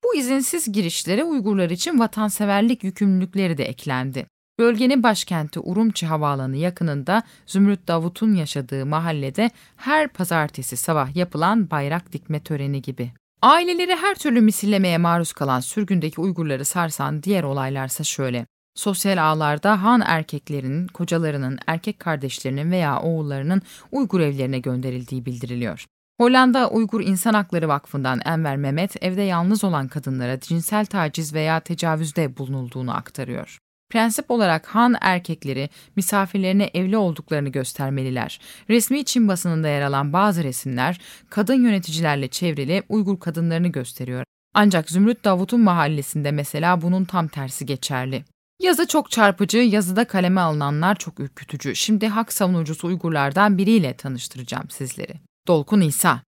Bu 0.04 0.16
izinsiz 0.16 0.72
girişlere 0.72 1.24
Uygurlar 1.24 1.70
için 1.70 2.00
vatanseverlik 2.00 2.84
yükümlülükleri 2.84 3.58
de 3.58 3.66
eklendi. 3.66 4.28
Bölgenin 4.60 5.04
başkenti 5.04 5.60
Urumçi 5.60 6.06
Havaalanı 6.06 6.58
yakınında 6.58 7.24
Zümrüt 7.46 7.88
Davut'un 7.88 8.36
yaşadığı 8.36 8.86
mahallede 8.86 9.52
her 9.76 10.08
pazartesi 10.08 10.78
sabah 10.78 11.16
yapılan 11.16 11.72
bayrak 11.72 12.14
dikme 12.14 12.40
töreni 12.40 12.82
gibi. 12.82 13.12
Aileleri 13.42 13.96
her 13.96 14.16
türlü 14.16 14.42
misillemeye 14.42 14.98
maruz 14.98 15.34
kalan 15.34 15.60
sürgündeki 15.60 16.22
Uygurları 16.22 16.66
sarsan 16.66 17.24
diğer 17.24 17.44
olaylarsa 17.44 18.04
şöyle. 18.04 18.46
Sosyal 18.76 19.18
ağlarda 19.32 19.84
Han 19.84 20.02
erkeklerinin, 20.06 20.88
kocalarının, 20.88 21.60
erkek 21.68 22.00
kardeşlerinin 22.00 22.72
veya 22.72 23.02
oğullarının 23.02 23.62
Uygur 23.92 24.20
evlerine 24.20 24.60
gönderildiği 24.60 25.26
bildiriliyor. 25.26 25.86
Hollanda 26.20 26.70
Uygur 26.70 27.02
İnsan 27.02 27.34
Hakları 27.34 27.68
Vakfı'ndan 27.68 28.22
Enver 28.26 28.58
Mehmet 28.58 29.04
evde 29.04 29.22
yalnız 29.22 29.64
olan 29.64 29.88
kadınlara 29.88 30.40
cinsel 30.40 30.86
taciz 30.86 31.34
veya 31.34 31.60
tecavüzde 31.60 32.38
bulunulduğunu 32.38 32.96
aktarıyor. 32.96 33.58
Prensip 33.90 34.32
olarak 34.32 34.68
Han 34.68 34.96
erkekleri 35.02 35.70
misafirlerine 35.96 36.70
evli 36.74 36.98
olduklarını 36.98 37.50
göstermeliler. 37.50 38.40
Resmi 38.70 39.06
Çin 39.06 39.28
basınında 39.28 39.68
yer 39.68 39.82
alan 39.82 40.14
bazı 40.14 40.44
resimler 40.44 41.02
kadın 41.30 41.64
yöneticilerle 41.64 42.28
çevrili 42.28 42.84
Uygur 42.90 43.20
kadınlarını 43.20 43.68
gösteriyor. 43.68 44.24
Ancak 44.54 44.90
Zümrüt 44.90 45.26
Davut'un 45.26 45.62
mahallesinde 45.62 46.32
mesela 46.32 46.82
bunun 46.82 47.06
tam 47.06 47.28
tersi 47.28 47.66
geçerli. 47.66 48.24
Yazı 48.62 48.88
çok 48.88 49.12
çarpıcı, 49.12 49.58
yazıda 49.58 50.06
kaleme 50.06 50.42
alınanlar 50.42 50.96
çok 50.96 51.20
ürkütücü. 51.20 51.76
Şimdi 51.76 52.08
hak 52.08 52.34
savunucusu 52.34 52.88
Uygurlardan 52.88 53.58
biriyle 53.58 53.94
tanıştıracağım 53.94 54.70
sizleri. 54.70 55.14
Dolkun 55.48 55.82
İsa. 55.82 56.22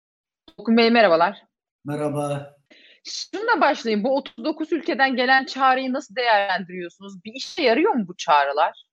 Dolkun 0.58 0.76
Bey 0.76 0.90
merhabalar. 0.90 1.36
Merhaba. 1.84 2.57
Şununla 3.04 3.60
başlayayım. 3.60 4.04
Bu 4.04 4.16
39 4.16 4.72
ülkeden 4.72 5.16
gelen 5.16 5.44
çağrıyı 5.44 5.92
nasıl 5.92 6.16
değerlendiriyorsunuz? 6.16 7.24
Bir 7.24 7.32
işe 7.32 7.62
yarıyor 7.62 7.92
mu 7.92 8.04
bu 8.08 8.16
çağrılar? 8.16 8.84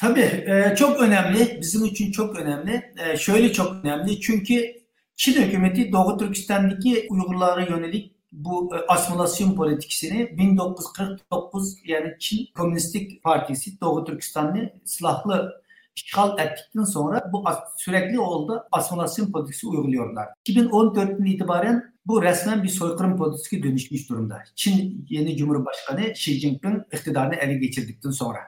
Tabii 0.00 0.20
e, 0.20 0.74
çok 0.76 1.00
önemli. 1.00 1.58
Bizim 1.60 1.84
için 1.84 2.12
çok 2.12 2.36
önemli. 2.36 2.92
E, 2.98 3.16
şöyle 3.16 3.52
çok 3.52 3.84
önemli. 3.84 4.20
Çünkü 4.20 4.84
Çin 5.16 5.42
hükümeti 5.42 5.92
Doğu 5.92 6.16
Türkistan'daki 6.16 7.06
Uygurlara 7.10 7.62
yönelik 7.62 8.14
bu 8.32 8.76
e, 8.76 8.92
asimilasyon 8.92 9.56
politikasını 9.56 10.38
1949 10.38 11.76
yani 11.84 12.16
Çin 12.18 12.48
Komünistik 12.54 13.22
Partisi 13.22 13.80
Doğu 13.80 14.04
Türkistan'ı 14.04 14.72
silahlı 14.84 15.63
işgal 15.96 16.38
ettikten 16.38 16.84
sonra 16.84 17.30
bu 17.32 17.44
sürekli 17.76 18.20
oldu 18.20 18.64
asimilasyon 18.72 19.32
politikası 19.32 19.68
uyguluyorlar. 19.68 20.28
2014'ten 20.46 21.24
itibaren 21.24 21.94
bu 22.06 22.22
resmen 22.22 22.62
bir 22.62 22.68
soykırım 22.68 23.16
politikası 23.16 23.62
dönüşmüş 23.62 24.10
durumda. 24.10 24.42
Çin 24.54 25.06
yeni 25.08 25.36
Cumhurbaşkanı 25.36 26.06
Xi 26.06 26.32
Jinping 26.32 26.82
iktidarını 26.92 27.34
ele 27.34 27.54
geçirdikten 27.54 28.10
sonra. 28.10 28.38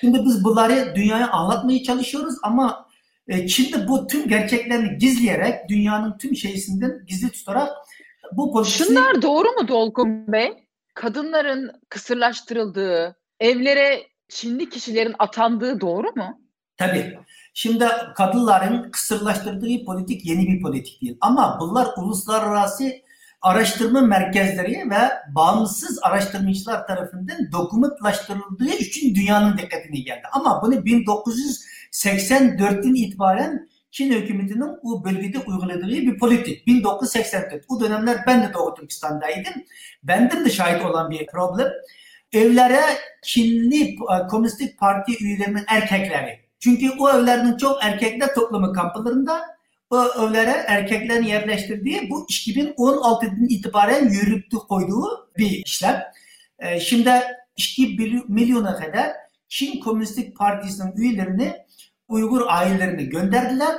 Şimdi 0.00 0.24
biz 0.24 0.44
bunları 0.44 0.92
dünyaya 0.94 1.30
anlatmaya 1.30 1.82
çalışıyoruz 1.82 2.34
ama 2.42 2.88
e, 3.28 3.46
Çin 3.46 3.88
bu 3.88 4.06
tüm 4.06 4.28
gerçeklerini 4.28 4.98
gizleyerek 4.98 5.68
dünyanın 5.68 6.18
tüm 6.18 6.36
şeysinden 6.36 7.04
gizli 7.06 7.30
tutarak 7.30 7.68
bu 8.32 8.52
politikası... 8.52 8.84
Şunlar 8.84 9.22
doğru 9.22 9.48
mu 9.48 9.68
Dolkun 9.68 10.32
Bey? 10.32 10.52
Kadınların 10.94 11.72
kısırlaştırıldığı, 11.88 13.16
evlere 13.40 14.02
Çinli 14.28 14.68
kişilerin 14.70 15.14
atandığı 15.18 15.80
doğru 15.80 16.06
mu? 16.16 16.41
Tabii. 16.76 17.18
Şimdi 17.54 17.84
kadınların 18.16 18.90
kısırlaştırdığı 18.90 19.84
politik 19.84 20.26
yeni 20.26 20.46
bir 20.46 20.62
politik 20.62 21.02
değil. 21.02 21.16
Ama 21.20 21.58
bunlar 21.60 21.88
uluslararası 21.96 22.92
araştırma 23.42 24.00
merkezleri 24.00 24.90
ve 24.90 24.98
bağımsız 25.34 25.98
araştırmacılar 26.02 26.86
tarafından 26.86 27.52
dokumentlaştırıldığı 27.52 28.74
için 28.74 29.14
dünyanın 29.14 29.58
dikkatine 29.58 30.00
geldi. 30.00 30.22
Ama 30.32 30.62
bunu 30.62 30.74
1984'ten 30.74 32.94
itibaren 32.94 33.68
Çin 33.90 34.12
hükümetinin 34.12 34.68
bu 34.82 35.04
bölgede 35.04 35.38
uyguladığı 35.38 35.88
bir 35.88 36.18
politik. 36.18 36.66
1984. 36.66 37.68
Bu 37.68 37.80
dönemler 37.80 38.18
ben 38.26 38.42
de 38.42 38.54
Doğu 38.54 38.74
Türkistan'daydım. 38.74 39.52
Bendim 40.02 40.44
de 40.44 40.50
şahit 40.50 40.84
olan 40.84 41.10
bir 41.10 41.26
problem. 41.26 41.68
Evlere 42.32 42.82
Çinli 43.22 43.96
Komünistik 44.30 44.78
Parti 44.78 45.24
üyelerinin 45.24 45.64
erkekleri 45.68 46.41
çünkü 46.62 46.90
o 46.98 47.10
evlerin 47.10 47.56
çok 47.56 47.84
erkekler 47.84 48.34
toplumu 48.34 48.72
kamplarında 48.72 49.42
o 49.90 50.06
evlere 50.18 50.64
erkeklerin 50.66 51.22
yerleştirdiği 51.22 52.10
bu 52.10 52.26
2016'dan 52.26 53.48
itibaren 53.48 54.08
yürüttü 54.08 54.56
koyduğu 54.56 55.30
bir 55.38 55.50
işlem. 55.66 56.02
Ee, 56.58 56.80
şimdi 56.80 57.10
2 57.56 58.24
milyona 58.28 58.76
kadar 58.76 59.12
Çin 59.48 59.80
Komünistik 59.80 60.36
Partisi'nin 60.36 60.96
üyelerini 60.96 61.56
Uygur 62.08 62.42
ailelerini 62.48 63.08
gönderdiler. 63.08 63.76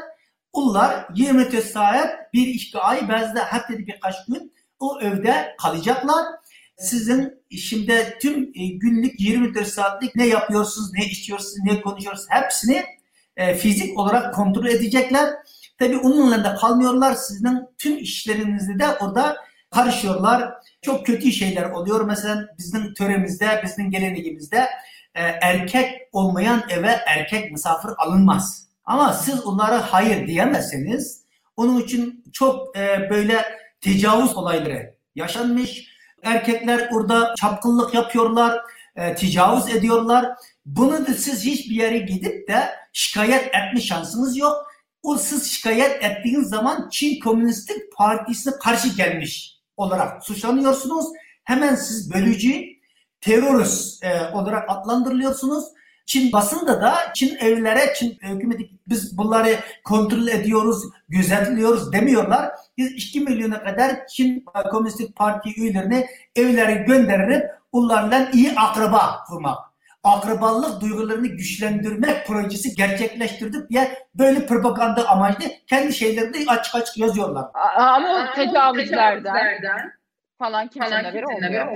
Onlar 0.53 1.07
24 1.15 1.65
saat, 1.65 2.33
bir 2.33 2.47
iki 2.47 2.77
ay, 2.77 3.09
bazı 3.09 3.39
hatta 3.39 3.77
birkaç 3.77 4.25
gün 4.25 4.53
o 4.79 4.99
evde 5.01 5.55
kalacaklar 5.61 6.25
sizin 6.77 7.42
şimdi 7.57 8.17
tüm 8.21 8.43
e, 8.43 8.67
günlük 8.67 9.19
24 9.19 9.67
saatlik 9.67 10.15
ne 10.15 10.27
yapıyorsunuz, 10.27 10.93
ne 10.93 11.05
içiyorsunuz, 11.05 11.57
ne 11.63 11.81
konuşuyorsunuz 11.81 12.29
hepsini 12.29 12.83
e, 13.37 13.55
fizik 13.55 13.99
olarak 13.99 14.35
kontrol 14.35 14.65
edecekler. 14.65 15.29
Tabi 15.79 15.97
onunla 15.97 16.43
da 16.43 16.55
kalmıyorlar. 16.55 17.15
Sizin 17.15 17.59
tüm 17.77 17.97
işlerinizde 17.97 18.79
de 18.79 18.87
orada 18.87 19.37
karışıyorlar. 19.71 20.53
Çok 20.81 21.05
kötü 21.05 21.31
şeyler 21.31 21.69
oluyor. 21.69 22.05
Mesela 22.05 22.47
bizim 22.57 22.93
töremizde, 22.93 23.61
bizim 23.63 23.91
geleneğimizde 23.91 24.69
e, 25.15 25.21
erkek 25.21 25.91
olmayan 26.11 26.63
eve 26.69 26.99
erkek 27.07 27.51
misafir 27.51 27.91
alınmaz. 27.97 28.67
Ama 28.85 29.13
siz 29.13 29.45
onlara 29.45 29.93
hayır 29.93 30.27
diyemezseniz 30.27 31.23
onun 31.57 31.81
için 31.81 32.23
çok 32.33 32.75
böyle 33.09 33.45
tecavüz 33.81 34.37
olayları 34.37 34.95
yaşanmış 35.15 35.92
Erkekler 36.23 36.89
orada 36.91 37.35
çapkınlık 37.37 37.93
yapıyorlar. 37.93 38.61
e, 38.95 39.15
tecavüz 39.15 39.75
ediyorlar. 39.75 40.25
Bunu 40.65 41.07
da 41.07 41.13
siz 41.13 41.45
hiçbir 41.45 41.75
yere 41.75 41.97
gidip 41.97 42.47
de 42.47 42.69
şikayet 42.93 43.45
etme 43.45 43.81
şansınız 43.81 44.37
yok. 44.37 44.55
O 45.03 45.17
siz 45.17 45.51
şikayet 45.51 46.03
ettiğiniz 46.03 46.49
zaman 46.49 46.89
Çin 46.91 47.19
Komünistik 47.19 47.95
Partisi'ne 47.95 48.53
karşı 48.59 48.89
gelmiş 48.89 49.59
olarak 49.77 50.25
suçlanıyorsunuz. 50.25 51.05
Hemen 51.43 51.75
siz 51.75 52.13
bölücü, 52.13 52.63
terörist 53.21 54.03
e, 54.03 54.29
olarak 54.33 54.69
adlandırılıyorsunuz. 54.69 55.65
Çin 56.05 56.31
basında 56.31 56.81
da 56.81 56.95
Çin 57.15 57.35
evlere, 57.35 57.93
Çin 57.95 58.17
hükümeti 58.21 58.69
biz 58.87 59.17
bunları 59.17 59.59
kontrol 59.83 60.27
ediyoruz, 60.27 60.83
gözetliyoruz 61.09 61.93
demiyorlar. 61.93 62.51
Biz 62.77 62.91
2 62.91 63.19
milyona 63.19 63.63
kadar 63.63 64.07
Çin 64.07 64.45
Komünistik 64.71 65.15
Parti 65.15 65.61
üyelerini 65.61 66.07
evlere 66.35 66.73
gönderip 66.73 67.51
onlarla 67.71 68.29
iyi 68.33 68.51
akraba 68.55 69.23
kurmak. 69.27 69.57
Akrabalık 70.03 70.81
duygularını 70.81 71.27
güçlendirmek 71.27 72.27
projesi 72.27 72.75
gerçekleştirdik 72.75 73.69
diye 73.69 74.07
böyle 74.15 74.45
propaganda 74.45 75.09
amaçlı 75.09 75.45
kendi 75.67 75.93
şeylerini 75.93 76.51
açık 76.51 76.75
açık 76.75 76.97
yazıyorlar. 76.97 77.45
Ama 77.77 78.29
o 78.31 78.35
tecavüzlerden 78.35 79.91
falan 80.39 80.67
kimsenin 80.67 81.03
haberi 81.03 81.25
olmuyor. 81.25 81.67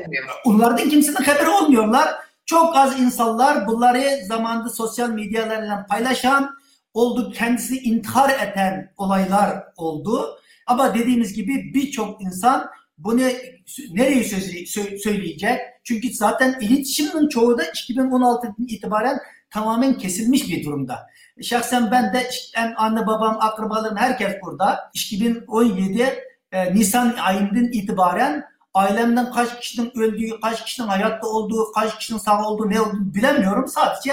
Onlardan 0.45 0.89
kimsenin 0.89 1.15
haberi 1.15 1.49
olmuyorlar. 1.49 2.07
Çok 2.45 2.75
az 2.75 2.99
insanlar 2.99 3.67
bunları 3.67 4.01
zamanında 4.27 4.69
sosyal 4.69 5.10
medyalarla 5.10 5.86
paylaşan, 5.89 6.55
oldu 6.93 7.31
kendisi 7.31 7.77
intihar 7.77 8.29
eden 8.29 8.93
olaylar 8.97 9.63
oldu. 9.77 10.39
Ama 10.67 10.95
dediğimiz 10.95 11.34
gibi 11.34 11.73
birçok 11.73 12.21
insan 12.21 12.69
bunu 12.97 13.21
nereye 13.91 14.23
söyleyecek? 14.97 15.60
Çünkü 15.84 16.13
zaten 16.13 16.60
iletişimin 16.62 17.30
çoğu 17.30 17.58
da 17.58 17.63
2016'dan 17.63 18.56
itibaren 18.67 19.19
tamamen 19.49 19.97
kesilmiş 19.97 20.49
bir 20.49 20.65
durumda. 20.65 21.08
Şahsen 21.41 21.91
ben 21.91 22.13
de 22.13 22.30
en 22.56 22.73
anne 22.77 23.08
babam, 23.08 23.38
akrabalarım 23.39 23.97
herkes 23.97 24.34
burada. 24.41 24.89
2017 24.93 26.23
e, 26.51 26.75
Nisan 26.75 27.15
ayından 27.21 27.71
itibaren 27.71 28.45
ailemden 28.73 29.32
kaç 29.32 29.60
kişinin 29.60 29.97
öldüğü, 29.97 30.39
kaç 30.41 30.65
kişinin 30.65 30.88
hayatta 30.88 31.27
olduğu, 31.27 31.71
kaç 31.71 31.97
kişinin 31.97 32.19
sağ 32.19 32.47
olduğu, 32.47 32.69
ne 32.69 32.82
olduğunu 32.82 33.13
bilemiyorum. 33.13 33.67
Sadece 33.67 34.12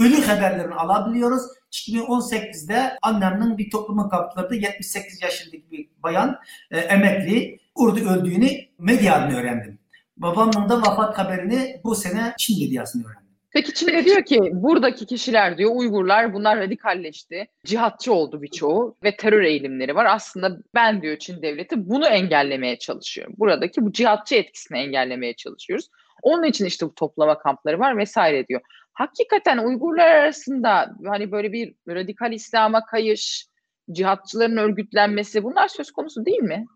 ölü 0.00 0.20
haberlerini 0.20 0.74
alabiliyoruz. 0.74 1.42
2018'de 1.72 2.98
annemin 3.02 3.58
bir 3.58 3.70
topluma 3.70 4.08
kaptırdığı 4.08 4.54
78 4.54 5.22
yaşındaki 5.22 5.70
bir 5.70 5.88
bayan 6.02 6.36
e, 6.70 6.78
emekli 6.78 7.58
orada 7.74 8.00
öldüğünü 8.00 8.48
medyadan 8.78 9.34
öğrendim. 9.34 9.78
Babamın 10.16 10.68
da 10.68 10.78
vefat 10.78 11.18
haberini 11.18 11.80
bu 11.84 11.94
sene 11.94 12.34
Çin 12.38 12.64
medyasını 12.64 13.02
öğrendim. 13.02 13.24
Peki 13.50 13.74
Çin 13.74 13.86
de 13.86 14.04
diyor 14.04 14.24
ki 14.24 14.40
buradaki 14.52 15.06
kişiler 15.06 15.58
diyor 15.58 15.70
Uygurlar 15.74 16.34
bunlar 16.34 16.58
radikalleşti. 16.58 17.46
Cihatçı 17.64 18.12
oldu 18.12 18.42
birçoğu 18.42 18.96
ve 19.04 19.16
terör 19.16 19.42
eğilimleri 19.42 19.94
var. 19.94 20.04
Aslında 20.04 20.58
ben 20.74 21.02
diyor 21.02 21.18
Çin 21.18 21.42
devleti 21.42 21.88
bunu 21.88 22.06
engellemeye 22.06 22.78
çalışıyorum. 22.78 23.34
Buradaki 23.38 23.82
bu 23.82 23.92
cihatçı 23.92 24.34
etkisini 24.34 24.78
engellemeye 24.78 25.34
çalışıyoruz. 25.34 25.88
Onun 26.22 26.42
için 26.42 26.64
işte 26.64 26.86
bu 26.86 26.94
toplama 26.94 27.38
kampları 27.38 27.78
var 27.78 27.96
vesaire 27.96 28.48
diyor. 28.48 28.60
Hakikaten 28.94 29.58
Uygurlar 29.58 30.06
arasında 30.06 30.96
hani 31.06 31.32
böyle 31.32 31.52
bir 31.52 31.74
radikal 31.88 32.32
İslam'a 32.32 32.86
kayış, 32.86 33.46
cihatçıların 33.92 34.56
örgütlenmesi 34.56 35.44
bunlar 35.44 35.68
söz 35.68 35.90
konusu 35.90 36.26
değil 36.26 36.42
mi? 36.42 36.66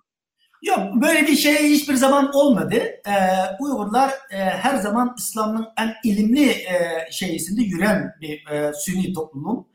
Yok 0.62 0.78
böyle 1.02 1.22
bir 1.22 1.36
şey 1.36 1.70
hiçbir 1.70 1.94
zaman 1.94 2.30
olmadı. 2.34 2.74
Ee, 3.06 3.12
Uygurlar 3.60 4.10
e, 4.30 4.36
her 4.36 4.76
zaman 4.76 5.14
İslam'ın 5.18 5.66
en 5.78 5.94
ilimli 6.04 6.50
e, 6.50 7.08
şeyisinde 7.10 7.62
yürüyen 7.62 8.12
bir 8.20 8.46
e, 8.46 8.72
sünni 8.72 9.12
toplumum. 9.12 9.68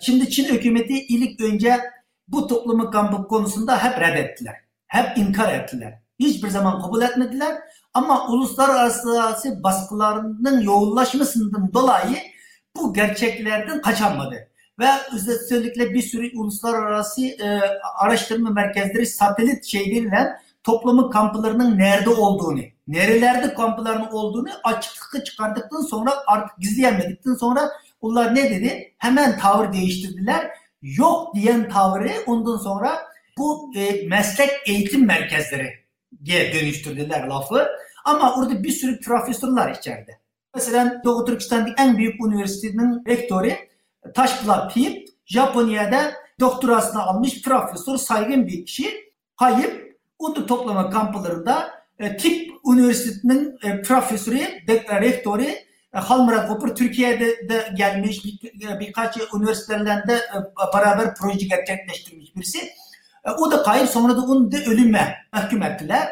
Şimdi 0.00 0.30
Çin 0.30 0.44
hükümeti 0.44 1.06
ilk 1.06 1.40
önce 1.40 1.80
bu 2.28 2.46
toplumu 2.46 2.90
kampı 2.90 3.28
konusunda 3.28 3.84
hep 3.84 4.00
reddettiler. 4.00 4.54
Hep 4.86 5.18
inkar 5.18 5.54
ettiler. 5.54 6.02
Hiçbir 6.18 6.48
zaman 6.48 6.82
kabul 6.82 7.02
etmediler. 7.02 7.58
Ama 7.94 8.28
uluslararası 8.28 9.62
baskılarının 9.62 10.60
yoğunlaşmasından 10.60 11.72
dolayı 11.72 12.16
bu 12.76 12.94
gerçeklerden 12.94 13.82
kaçamadı. 13.82 14.48
Ve 14.78 14.88
özellikle 15.14 15.94
bir 15.94 16.02
sürü 16.02 16.38
uluslararası 16.38 17.22
e, 17.22 17.60
araştırma 17.98 18.50
merkezleri 18.50 19.06
satelit 19.06 19.64
şeyleriyle 19.64 20.36
toplumu 20.64 21.10
kamplarının 21.10 21.78
nerede 21.78 22.10
olduğunu, 22.10 22.60
nerelerde 22.88 23.54
kampların 23.54 24.06
olduğunu 24.12 24.48
açıklık 24.64 25.26
çıkardıktan 25.26 25.80
sonra 25.80 26.12
artık 26.26 26.58
gizleyemedikten 26.58 27.34
sonra 27.34 27.70
onlar 28.00 28.34
ne 28.34 28.50
dedi? 28.50 28.94
Hemen 28.98 29.38
tavır 29.38 29.72
değiştirdiler. 29.72 30.50
Yok 30.82 31.34
diyen 31.34 31.68
tavrı 31.68 32.12
ondan 32.26 32.56
sonra 32.56 32.98
bu 33.38 33.72
e, 33.76 34.08
meslek 34.08 34.50
eğitim 34.66 35.06
merkezleri 35.06 35.87
dönüştürdüler 36.26 37.26
lafı. 37.26 37.68
Ama 38.04 38.34
orada 38.36 38.62
bir 38.62 38.70
sürü 38.70 39.00
profesörler 39.00 39.70
içeride. 39.70 40.18
Mesela 40.54 41.02
Doğu 41.04 41.24
Türkistan'daki 41.24 41.82
en 41.82 41.98
büyük 41.98 42.26
üniversitenin 42.26 43.06
rektörü 43.06 43.52
Taşpılar 44.14 44.74
Pip 44.74 45.08
Japonya'da 45.26 46.12
doktorasını 46.40 47.02
almış 47.02 47.42
profesör 47.42 47.96
saygın 47.96 48.46
bir 48.46 48.66
kişi. 48.66 49.12
Hayır, 49.36 49.88
Udu 50.18 50.46
toplama 50.46 50.90
kamplarında 50.90 51.70
e, 51.98 52.16
tip 52.16 52.50
üniversitesinin 52.72 53.58
e, 53.62 53.82
profesörü, 53.82 54.40
de, 54.66 55.00
rektörü 55.00 55.46
e, 55.94 55.98
Halmurat 55.98 56.48
Kopur 56.48 56.74
Türkiye'de 56.74 57.48
de 57.48 57.68
gelmiş 57.76 58.24
bir, 58.24 58.80
birkaç 58.80 59.16
üniversitelerinde 59.34 60.14
e, 60.14 60.38
beraber 60.74 61.14
proje 61.14 61.46
gerçekleştirmiş 61.46 62.36
birisi. 62.36 62.58
E, 63.24 63.30
o 63.30 63.50
da 63.50 63.62
kayıp 63.62 63.88
sonra 63.88 64.16
da 64.16 64.20
onu 64.20 64.52
da 64.52 64.56
ölüme 64.56 65.16
mahkum 65.32 65.62
ettiler. 65.62 66.08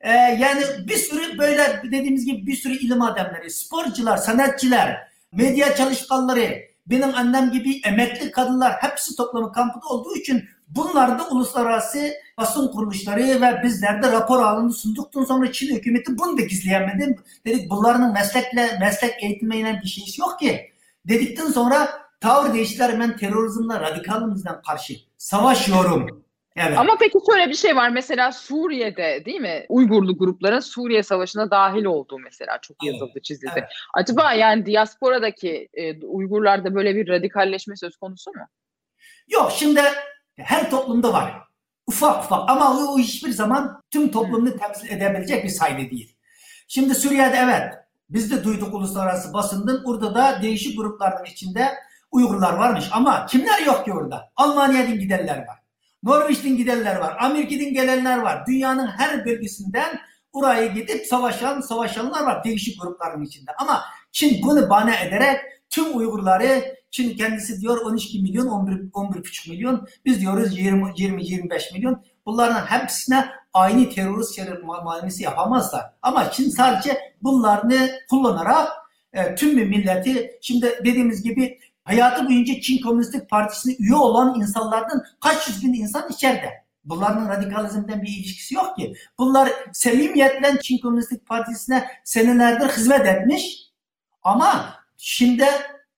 E, 0.00 0.10
yani 0.12 0.62
bir 0.88 0.96
sürü 0.96 1.38
böyle 1.38 1.82
dediğimiz 1.84 2.24
gibi 2.24 2.46
bir 2.46 2.56
sürü 2.56 2.72
ilim 2.72 3.02
adamları, 3.02 3.50
sporcular, 3.50 4.16
sanatçılar, 4.16 4.96
medya 5.32 5.74
çalışkanları, 5.74 6.70
benim 6.86 7.14
annem 7.14 7.50
gibi 7.50 7.80
emekli 7.84 8.30
kadınlar 8.30 8.72
hepsi 8.72 9.16
toplamı 9.16 9.52
kampında 9.52 9.86
olduğu 9.86 10.16
için 10.16 10.44
bunlar 10.68 11.18
da 11.18 11.28
uluslararası 11.28 12.12
basın 12.38 12.68
kuruluşları 12.68 13.20
ve 13.20 13.62
bizler 13.62 14.02
de 14.02 14.12
rapor 14.12 14.42
halinde 14.42 14.72
sunduktan 14.72 15.24
sonra 15.24 15.52
Çin 15.52 15.76
hükümeti 15.76 16.18
bunu 16.18 16.38
da 16.38 16.42
gizleyemedi. 16.42 17.18
Dedik 17.46 17.70
bunların 17.70 18.12
meslekle, 18.12 18.78
meslek 18.80 19.22
eğitimiyle 19.22 19.80
bir 19.82 19.88
şeysi 19.88 20.20
yok 20.20 20.38
ki. 20.38 20.72
Dedikten 21.08 21.46
sonra 21.46 21.88
tavır 22.20 22.54
değiştiler 22.54 23.00
ben 23.00 23.16
terörizmle, 23.16 23.80
radikalizmden 23.80 24.62
karşı 24.62 24.94
savaşıyorum. 25.18 26.24
Evet. 26.66 26.78
Ama 26.78 26.96
peki 27.00 27.18
şöyle 27.30 27.48
bir 27.48 27.54
şey 27.54 27.76
var 27.76 27.90
mesela 27.90 28.32
Suriye'de 28.32 29.22
değil 29.24 29.40
mi 29.40 29.66
Uygurlu 29.68 30.18
grupların 30.18 30.60
Suriye 30.60 31.02
Savaşı'na 31.02 31.50
dahil 31.50 31.84
olduğu 31.84 32.18
mesela 32.18 32.58
çok 32.62 32.84
yazıldı 32.84 33.20
çizildi. 33.22 33.52
Evet. 33.56 33.68
Acaba 33.94 34.32
yani 34.32 34.66
diasporadaki 34.66 35.68
e, 35.74 36.06
Uygurlarda 36.06 36.74
böyle 36.74 36.96
bir 36.96 37.08
radikalleşme 37.08 37.76
söz 37.76 37.96
konusu 37.96 38.30
mu? 38.30 38.46
Yok 39.28 39.52
şimdi 39.54 39.80
her 40.36 40.70
toplumda 40.70 41.12
var. 41.12 41.32
Ufak 41.86 42.24
ufak 42.24 42.50
ama 42.50 42.78
o, 42.78 42.94
o 42.94 42.98
hiçbir 42.98 43.30
zaman 43.30 43.82
tüm 43.90 44.10
toplumunu 44.10 44.56
temsil 44.56 44.90
edebilecek 44.90 45.44
bir 45.44 45.48
sayede 45.48 45.90
değil. 45.90 46.16
Şimdi 46.68 46.94
Suriye'de 46.94 47.36
evet 47.44 47.74
biz 48.10 48.32
de 48.32 48.44
duyduk 48.44 48.74
uluslararası 48.74 49.32
basından 49.32 49.82
orada 49.84 50.14
da 50.14 50.42
değişik 50.42 50.78
grupların 50.78 51.24
içinde 51.24 51.74
Uygurlar 52.12 52.52
varmış 52.52 52.88
ama 52.92 53.26
kimler 53.26 53.66
yok 53.66 53.84
ki 53.84 53.92
orada? 53.92 54.32
Almanya'dan 54.36 54.98
gidenler 54.98 55.38
var. 55.38 55.59
Norveç'ten 56.02 56.56
gidenler 56.56 56.96
var. 56.96 57.16
Amerika'dan 57.20 57.72
gelenler 57.74 58.18
var. 58.18 58.46
Dünyanın 58.46 58.86
her 58.86 59.24
bölgesinden 59.24 60.00
oraya 60.32 60.66
gidip 60.66 61.06
savaşan, 61.06 61.60
savaşanlar 61.60 62.22
var 62.22 62.44
değişik 62.44 62.82
grupların 62.82 63.22
içinde. 63.22 63.50
Ama 63.58 63.82
Çin 64.12 64.42
bunu 64.42 64.70
bana 64.70 64.96
ederek 64.96 65.40
tüm 65.70 65.96
Uygurları 65.96 66.80
Çin 66.90 67.16
kendisi 67.16 67.60
diyor 67.60 67.80
12 67.84 68.22
milyon, 68.22 68.46
11 68.46 68.72
11,5 68.72 69.50
milyon. 69.50 69.88
Biz 70.04 70.20
diyoruz 70.20 70.58
20 70.58 70.92
20 70.96 71.26
25 71.26 71.72
milyon. 71.72 72.02
Bunların 72.26 72.66
hepsine 72.66 73.28
aynı 73.54 73.90
terörist 73.90 74.36
şeyler 74.36 74.58
muamelesi 74.62 75.22
yapamazlar. 75.22 75.84
Ama 76.02 76.30
Çin 76.30 76.50
sadece 76.50 76.98
bunlarını 77.22 77.90
kullanarak 78.10 78.68
e, 79.12 79.34
tüm 79.34 79.56
bir 79.56 79.66
milleti 79.66 80.38
şimdi 80.42 80.78
dediğimiz 80.84 81.22
gibi 81.22 81.58
hayatı 81.90 82.26
boyunca 82.26 82.60
Çin 82.60 82.82
Komünist 82.82 83.30
Partisi'ne 83.30 83.74
üye 83.78 83.94
olan 83.94 84.40
insanlardan 84.40 85.04
kaç 85.20 85.48
yüz 85.48 85.64
bin 85.64 85.74
insan 85.74 86.08
içeride. 86.10 86.64
Bunların 86.84 87.28
radikalizmden 87.28 88.02
bir 88.02 88.08
ilişkisi 88.08 88.54
yok 88.54 88.76
ki. 88.76 88.94
Bunlar 89.18 89.50
samimiyetle 89.72 90.60
Çin 90.62 90.78
Komünist 90.78 91.26
Partisi'ne 91.26 91.88
senelerdir 92.04 92.68
hizmet 92.68 93.06
etmiş 93.06 93.56
ama 94.22 94.74
şimdi 94.96 95.44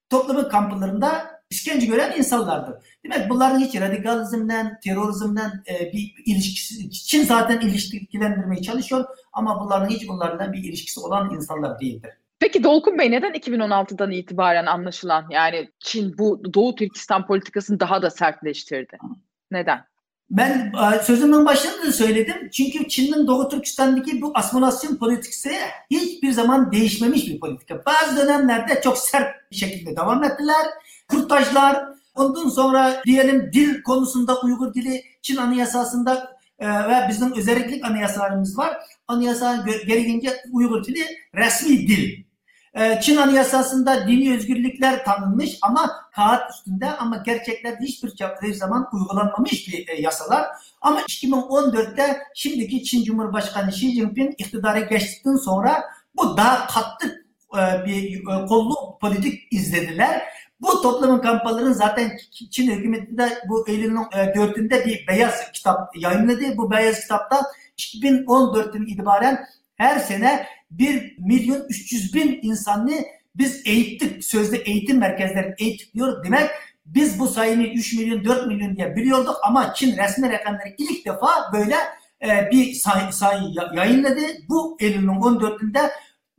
toplumun 0.09 0.49
kamplarında 0.49 1.33
işkence 1.49 1.85
gören 1.85 2.17
insanlardır. 2.17 2.75
Demek 3.03 3.29
bunların 3.29 3.59
hiç 3.59 3.75
radikalizmden, 3.75 4.79
terörizmden 4.79 5.63
e, 5.67 5.93
bir 5.93 6.15
ilişkisi, 6.25 6.91
Çin 6.91 7.25
zaten 7.25 7.59
ilişkilendirmeye 7.59 8.61
çalışıyor 8.61 9.05
ama 9.33 9.61
bunların 9.61 9.89
hiç 9.89 10.07
bunlardan 10.07 10.53
bir 10.53 10.63
ilişkisi 10.63 10.99
olan 10.99 11.35
insanlar 11.35 11.79
değildir. 11.79 12.11
Peki 12.43 12.63
Dolkun 12.63 12.97
Bey 12.97 13.11
neden 13.11 13.33
2016'dan 13.33 14.11
itibaren 14.11 14.65
anlaşılan 14.65 15.25
yani 15.29 15.69
Çin 15.79 16.17
bu 16.17 16.53
Doğu 16.53 16.75
Türkistan 16.75 17.27
politikasını 17.27 17.79
daha 17.79 18.01
da 18.01 18.09
sertleştirdi? 18.09 18.97
Neden? 19.51 19.85
Ben 20.29 20.73
e, 20.93 21.03
sözümün 21.03 21.45
başında 21.45 21.87
da 21.87 21.91
söyledim. 21.91 22.49
Çünkü 22.49 22.87
Çin'in 22.87 23.27
Doğu 23.27 23.49
Türkistan'daki 23.49 24.21
bu 24.21 24.31
asimilasyon 24.35 24.95
politikası 24.95 25.49
hiçbir 25.91 26.31
zaman 26.31 26.71
değişmemiş 26.71 27.27
bir 27.27 27.39
politika. 27.39 27.83
Bazı 27.85 28.17
dönemlerde 28.17 28.81
çok 28.83 28.97
sert 28.97 29.51
bir 29.51 29.55
şekilde 29.55 29.95
devam 29.95 30.23
ettiler. 30.23 30.65
Kurtajlar, 31.09 31.85
ondan 32.15 32.49
sonra 32.49 33.01
diyelim 33.05 33.53
dil 33.53 33.83
konusunda 33.83 34.41
Uygur 34.41 34.73
dili 34.73 35.03
Çin 35.21 35.37
Anayasası'nda 35.37 36.37
e, 36.59 36.67
ve 36.67 37.07
bizim 37.09 37.37
özellik 37.37 37.85
anayasalarımız 37.85 38.57
var. 38.57 38.77
Anayasa 39.07 39.65
gereğince 39.87 40.29
Uygur 40.51 40.83
dili 40.83 41.05
resmi 41.35 41.87
dil. 41.87 42.23
Ee, 42.75 42.99
Çin 43.01 43.17
Anayasası'nda 43.17 44.07
dini 44.07 44.35
özgürlükler 44.35 45.05
tanınmış 45.05 45.57
ama 45.61 45.91
kağıt 46.15 46.51
üstünde 46.51 46.91
ama 46.91 47.17
gerçeklerde 47.17 47.83
hiçbir 47.83 48.53
zaman 48.53 48.89
uygulanmamış 48.93 49.67
bir 49.67 49.87
e, 49.87 50.01
yasalar. 50.01 50.45
Ama 50.81 51.01
2014'te 51.01 52.17
şimdiki 52.35 52.83
Çin 52.83 53.03
Cumhurbaşkanı 53.03 53.69
Xi 53.69 53.91
Jinping 53.91 54.33
iktidara 54.37 54.79
geçtikten 54.79 55.35
sonra 55.35 55.83
bu 56.15 56.37
daha 56.37 56.67
katlı 56.67 57.07
e, 57.57 57.85
bir 57.85 58.19
e, 58.19 58.45
kollu 58.45 58.97
politik 59.01 59.53
izlediler. 59.53 60.23
Bu 60.61 60.81
toplumun 60.81 61.19
kampanyaların 61.19 61.73
zaten 61.73 62.11
Çin 62.51 62.71
hükümetinde 62.71 63.29
bu 63.49 63.67
Eylül'ün 63.67 63.95
4'ünde 63.95 64.85
bir 64.85 65.07
beyaz 65.07 65.51
kitap 65.51 65.97
yayınladı. 65.97 66.57
Bu 66.57 66.71
beyaz 66.71 66.99
kitapta 66.99 67.41
2014'ten 67.77 68.81
itibaren 68.81 69.45
her 69.83 69.99
sene 69.99 70.45
1 70.71 71.15
milyon 71.19 71.65
300 71.69 72.13
bin 72.13 72.39
insanı 72.41 72.91
biz 73.35 73.61
eğittik. 73.65 74.25
Sözde 74.25 74.57
eğitim 74.57 74.99
merkezleri 74.99 75.55
eğittik 75.57 75.93
diyor. 75.93 76.23
Demek 76.25 76.49
biz 76.85 77.19
bu 77.19 77.27
sayını 77.27 77.67
3 77.67 77.93
milyon 77.93 78.25
4 78.25 78.47
milyon 78.47 78.75
diye 78.75 78.95
biliyorduk 78.95 79.35
ama 79.43 79.73
Çin 79.73 79.97
resmi 79.97 80.31
rakamları 80.31 80.75
ilk 80.77 81.05
defa 81.05 81.27
böyle 81.53 81.75
e, 82.23 82.51
bir 82.51 82.73
sayı, 82.73 83.13
sayı 83.13 83.41
yayınladı. 83.73 84.21
Bu 84.49 84.77
Eylül'ün 84.79 85.07
14'ünde 85.07 85.89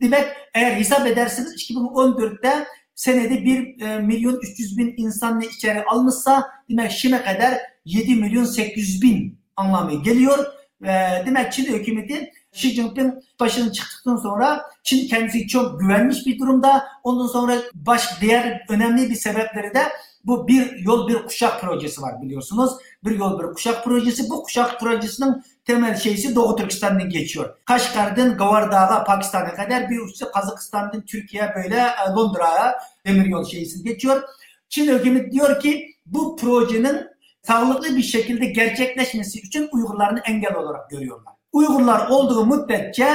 demek 0.02 0.24
eğer 0.54 0.76
hesap 0.76 1.06
ederseniz 1.06 1.70
2014'te 1.70 2.64
senede 2.94 3.44
1 3.44 3.82
e, 3.82 3.98
milyon 3.98 4.40
300 4.42 4.78
bin 4.78 4.94
insanı 4.96 5.44
içeri 5.44 5.84
almışsa 5.84 6.50
demek 6.70 6.90
şimdi 6.90 7.22
kadar 7.22 7.58
7 7.84 8.14
milyon 8.14 8.44
800 8.44 9.02
bin 9.02 9.38
anlamı 9.56 10.02
geliyor. 10.02 10.46
E, 10.84 10.88
demek 11.26 11.52
Çin 11.52 11.64
hükümeti 11.64 12.32
Xi 12.54 12.70
Jinping 12.70 13.14
başını 13.40 13.72
çıktıktan 13.72 14.16
sonra 14.16 14.70
Çin 14.82 15.08
kendisi 15.08 15.48
çok 15.48 15.80
güvenmiş 15.80 16.26
bir 16.26 16.38
durumda. 16.38 16.84
Ondan 17.02 17.26
sonra 17.26 17.56
baş 17.74 18.20
diğer 18.20 18.64
önemli 18.68 19.10
bir 19.10 19.14
sebepleri 19.14 19.74
de 19.74 19.82
bu 20.24 20.48
bir 20.48 20.76
yol 20.78 21.08
bir 21.08 21.26
kuşak 21.26 21.60
projesi 21.60 22.02
var 22.02 22.22
biliyorsunuz. 22.22 22.72
Bir 23.04 23.18
yol 23.18 23.38
bir 23.38 23.54
kuşak 23.54 23.84
projesi. 23.84 24.30
Bu 24.30 24.42
kuşak 24.42 24.80
projesinin 24.80 25.42
temel 25.64 25.96
şeysi 25.96 26.34
Doğu 26.34 26.56
Türkistan'dan 26.56 27.08
geçiyor. 27.08 27.56
Kaşgar'dan 27.64 28.36
Gavardağ'a 28.36 29.04
Pakistan'a 29.04 29.54
kadar 29.54 29.90
bir 29.90 29.98
uçta 29.98 30.30
Kazakistan'dan 30.30 31.04
Türkiye 31.04 31.52
böyle 31.56 31.76
e, 31.76 32.10
Londra'ya 32.16 32.78
demir 33.06 33.26
yol 33.26 33.44
şeysi 33.44 33.82
geçiyor. 33.82 34.22
Çin 34.68 34.98
hükümeti 34.98 35.30
diyor 35.30 35.60
ki 35.60 35.94
bu 36.06 36.36
projenin 36.36 37.06
sağlıklı 37.42 37.96
bir 37.96 38.02
şekilde 38.02 38.46
gerçekleşmesi 38.46 39.38
için 39.38 39.68
Uygurlarını 39.72 40.20
engel 40.20 40.54
olarak 40.54 40.90
görüyorlar. 40.90 41.34
Uygurlar 41.54 42.08
olduğu 42.08 42.46
müddetçe 42.46 43.08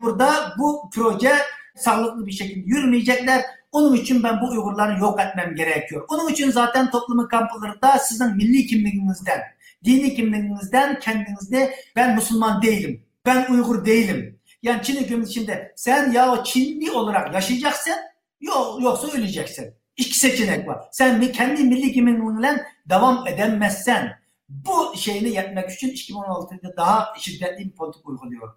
burada 0.00 0.54
bu 0.58 0.90
proje 0.94 1.32
sağlıklı 1.76 2.26
bir 2.26 2.32
şekilde 2.32 2.60
yürümeyecekler. 2.66 3.44
Onun 3.72 3.96
için 3.96 4.22
ben 4.22 4.40
bu 4.40 4.50
Uygurları 4.50 5.00
yok 5.00 5.20
etmem 5.20 5.54
gerekiyor. 5.54 6.04
Onun 6.08 6.28
için 6.28 6.50
zaten 6.50 6.90
toplumun 6.90 7.28
kamplarında 7.28 7.98
sizin 7.98 8.36
milli 8.36 8.66
kimliğinizden, 8.66 9.40
dini 9.84 10.14
kimliğinizden 10.14 10.98
kendinizde 10.98 11.74
ben 11.96 12.14
Müslüman 12.14 12.62
değilim, 12.62 13.04
ben 13.26 13.52
Uygur 13.52 13.84
değilim. 13.84 14.38
Yani 14.62 14.82
Çin 14.82 15.00
hükümeti 15.00 15.30
içinde 15.30 15.72
sen 15.76 16.12
ya 16.12 16.44
Çinli 16.44 16.90
olarak 16.90 17.34
yaşayacaksın 17.34 17.94
yok, 18.40 18.82
yoksa 18.82 19.08
öleceksin. 19.08 19.74
İki 19.96 20.18
seçenek 20.18 20.68
var. 20.68 20.78
Sen 20.92 21.32
kendi 21.32 21.64
milli 21.64 21.92
kimliğinle 21.92 22.66
devam 22.88 23.26
edemezsen 23.26 24.19
bu 24.50 24.96
şeyini 24.96 25.28
yapmak 25.28 25.70
için 25.70 25.88
2016'da 25.88 26.76
daha 26.76 27.14
şiddetli 27.18 27.64
bir 27.64 27.76
politik 27.76 28.08
uyguluyor. 28.08 28.54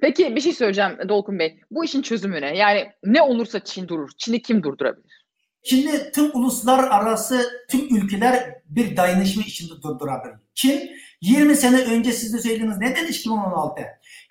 Peki 0.00 0.36
bir 0.36 0.40
şey 0.40 0.52
söyleyeceğim 0.52 0.98
Dolkun 1.08 1.38
Bey. 1.38 1.60
Bu 1.70 1.84
işin 1.84 2.02
çözümü 2.02 2.40
ne? 2.40 2.56
Yani 2.56 2.86
ne 3.04 3.22
olursa 3.22 3.60
Çin 3.64 3.88
durur. 3.88 4.10
Çin'i 4.18 4.42
kim 4.42 4.62
durdurabilir? 4.62 5.26
Şimdi 5.62 6.12
tüm 6.12 6.30
uluslararası 6.36 7.50
tüm 7.70 7.96
ülkeler 7.96 8.54
bir 8.64 8.96
dayanışma 8.96 9.42
içinde 9.42 9.82
durdurabilir. 9.82 10.34
Çin 10.54 10.90
20 11.20 11.56
sene 11.56 11.82
önce 11.82 12.12
siz 12.12 12.34
de 12.34 12.38
söylediğiniz 12.38 12.78
neden 12.78 13.06
2016? 13.06 13.82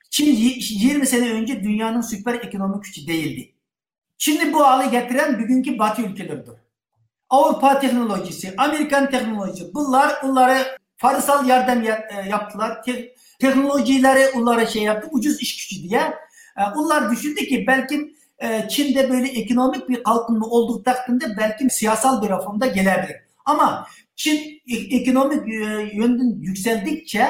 Çin 0.10 0.36
20 0.36 1.08
sene 1.08 1.32
önce 1.32 1.64
dünyanın 1.64 2.02
süper 2.02 2.34
ekonomik 2.34 2.84
gücü 2.84 3.08
değildi. 3.08 3.56
Şimdi 4.18 4.54
bu 4.54 4.64
hale 4.64 4.90
getiren 4.90 5.40
bugünkü 5.40 5.80
Batı 5.80 6.02
ülkeleridir. 6.02 6.54
Avrupa 7.30 7.80
teknolojisi, 7.80 8.54
Amerikan 8.58 9.10
teknolojisi 9.10 9.74
bunlar 9.74 10.14
bunları 10.24 10.78
parasal 11.00 11.48
yardım 11.48 11.84
e, 11.84 12.30
yaptılar. 12.30 12.84
Te 12.84 13.16
teknolojileri 13.40 14.30
onlara 14.36 14.66
şey 14.66 14.84
yaptı. 14.84 15.10
Ucuz 15.12 15.42
iş 15.42 15.68
gücü 15.70 15.84
diye. 15.84 16.02
E, 16.58 16.64
onlar 16.76 17.12
düşündü 17.12 17.46
ki 17.46 17.64
belki 17.68 18.16
e, 18.40 18.68
Çin'de 18.70 19.10
böyle 19.10 19.28
ekonomik 19.28 19.90
bir 19.90 20.04
kalkınma 20.04 20.46
olduğu 20.46 20.84
takdirde 20.84 21.26
belki 21.38 21.70
siyasal 21.70 22.24
bir 22.24 22.30
reformda 22.30 22.68
gelebilir. 22.68 23.18
Ama 23.46 23.88
Çin 24.16 24.62
ekonomik 24.92 25.48
yönden 25.94 26.42
yükseldikçe 26.42 27.28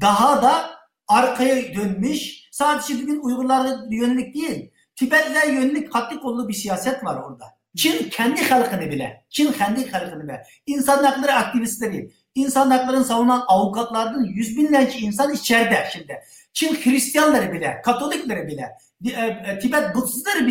daha 0.00 0.42
da 0.42 0.70
arkaya 1.08 1.74
dönmüş. 1.74 2.48
Sadece 2.50 3.02
bugün 3.02 3.20
Uygurlara 3.20 3.78
yönelik 3.90 4.34
değil. 4.34 4.70
Tibetliler 4.96 5.46
yönelik 5.46 5.92
katlı 5.92 6.20
kollu 6.20 6.48
bir 6.48 6.54
siyaset 6.54 7.04
var 7.04 7.16
orada. 7.16 7.44
Çin 7.76 8.08
kendi 8.08 8.48
halkını 8.48 8.90
bile, 8.90 9.24
Çin 9.30 9.52
kendi 9.52 9.90
halkını 9.90 10.22
bile, 10.22 10.42
insan 10.66 11.04
hakları 11.04 11.32
aktivistleri, 11.32 12.10
insan 12.34 12.70
haklarını 12.70 13.04
savunan 13.04 13.44
avukatlardan 13.48 14.24
yüz 14.24 14.56
binlerce 14.56 14.98
insan 14.98 15.32
içeride 15.32 15.88
şimdi. 15.92 16.20
Çin 16.52 16.74
Hristiyanları 16.74 17.52
bile, 17.52 17.80
Katolikleri 17.84 18.46
bile, 18.46 18.68
e, 19.04 19.20
e, 19.20 19.58
Tibet 19.58 19.94
Budistleri 19.94 20.46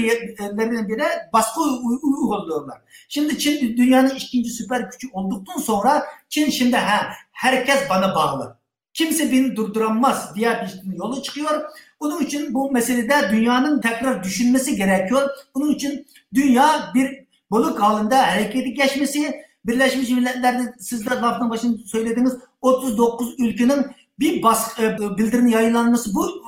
bile 0.90 1.30
baskı 1.34 1.62
uyguluyorlar. 1.62 2.82
Şimdi 3.10 3.40
Çin 3.40 3.78
dünyanın 3.78 4.10
ikinci 4.10 4.50
süper 4.50 4.82
gücü 4.82 5.08
olduktan 5.14 5.58
sonra 5.58 6.06
Çin 6.30 6.50
şimdi 6.50 6.78
ha 6.78 7.14
herkes 7.32 7.90
bana 7.90 8.16
bağlı. 8.16 8.60
Kimse 8.94 9.32
beni 9.32 9.56
durduramaz 9.56 10.36
diye 10.36 10.68
bir 10.86 10.94
yolu 10.94 11.24
çıkıyor. 11.24 11.70
Bunun 12.00 12.22
için 12.22 12.54
bu 12.54 12.72
meselede 12.72 13.30
dünyanın 13.32 13.82
tekrar 13.82 14.24
düşünmesi 14.24 14.76
gerekiyor. 14.76 15.30
Bunun 15.56 15.72
için 15.74 16.08
dünya 16.34 16.92
bir 16.96 17.26
balık 17.52 17.82
halinde 17.82 18.16
hareketi 18.16 18.74
geçmesi, 18.74 19.44
Birleşmiş 19.66 20.10
Milletler'de 20.10 20.74
siz 20.80 21.06
de 21.06 21.10
lafın 21.10 21.50
başında 21.50 21.78
söylediğiniz 21.86 22.38
39 22.62 23.36
ülkenin 23.40 23.86
bir 24.20 24.44
baskı 24.44 24.84
e, 24.84 24.98
bildirinin 25.18 25.48
yayınlanması 25.48 26.16
bu 26.16 26.44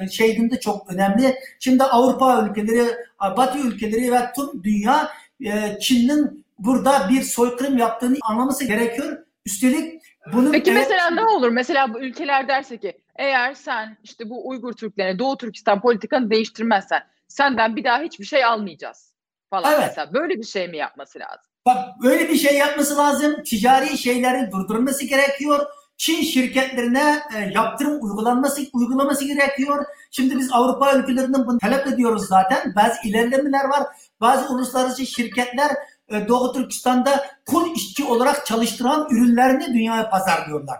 e, 0.00 0.08
şeyinde 0.08 0.60
çok 0.60 0.92
önemli. 0.92 1.36
Şimdi 1.60 1.84
Avrupa 1.84 2.48
ülkeleri, 2.50 2.96
Batı 3.36 3.58
ülkeleri 3.58 4.12
ve 4.12 4.18
tüm 4.36 4.64
dünya 4.64 5.10
e, 5.44 5.78
Çin'in 5.80 6.44
burada 6.58 7.08
bir 7.10 7.22
soykırım 7.22 7.78
yaptığını 7.78 8.16
anlaması 8.22 8.64
gerekiyor. 8.64 9.18
Üstelik 9.46 10.02
bunun 10.32 10.52
Peki 10.52 10.72
mesela 10.72 11.10
ne 11.10 11.24
olur? 11.24 11.48
Mesela 11.48 11.94
bu 11.94 12.00
ülkeler 12.00 12.48
derse 12.48 12.78
ki 12.78 12.98
eğer 13.16 13.54
sen 13.54 13.96
işte 14.02 14.30
bu 14.30 14.48
Uygur 14.48 14.72
Türklerine 14.72 15.18
Doğu 15.18 15.36
Türkistan 15.36 15.80
politikanı 15.80 16.30
değiştirmezsen 16.30 17.02
senden 17.28 17.76
bir 17.76 17.84
daha 17.84 18.00
hiçbir 18.00 18.24
şey 18.24 18.44
almayacağız 18.44 19.14
falan 19.50 19.72
evet. 19.72 19.84
mesela. 19.86 20.12
Böyle 20.12 20.38
bir 20.38 20.46
şey 20.46 20.68
mi 20.68 20.76
yapması 20.76 21.18
lazım? 21.18 21.49
Bak 21.66 22.02
böyle 22.02 22.28
bir 22.28 22.36
şey 22.36 22.56
yapması 22.56 22.96
lazım. 22.96 23.42
Ticari 23.42 23.98
şeyleri 23.98 24.52
durdurması 24.52 25.06
gerekiyor. 25.06 25.66
Çin 25.96 26.22
şirketlerine 26.22 27.22
e, 27.36 27.50
yaptırım 27.54 27.98
uygulanması 28.00 28.62
uygulaması 28.72 29.24
gerekiyor. 29.24 29.84
Şimdi 30.10 30.38
biz 30.38 30.52
Avrupa 30.52 30.92
ülkelerinden 30.94 31.46
bunu 31.46 31.58
talep 31.58 31.86
ediyoruz 31.86 32.26
zaten. 32.26 32.72
Bazı 32.76 33.08
ilerlemeler 33.08 33.64
var. 33.64 33.86
Bazı 34.20 34.54
uluslararası 34.54 35.06
şirketler 35.06 35.70
e, 36.08 36.28
Doğu 36.28 36.52
Türkistan'da 36.52 37.26
kul 37.46 37.74
işçi 37.74 38.04
olarak 38.04 38.46
çalıştıran 38.46 39.08
ürünlerini 39.10 39.66
dünyaya 39.66 40.10
pazarlıyorlar. 40.10 40.78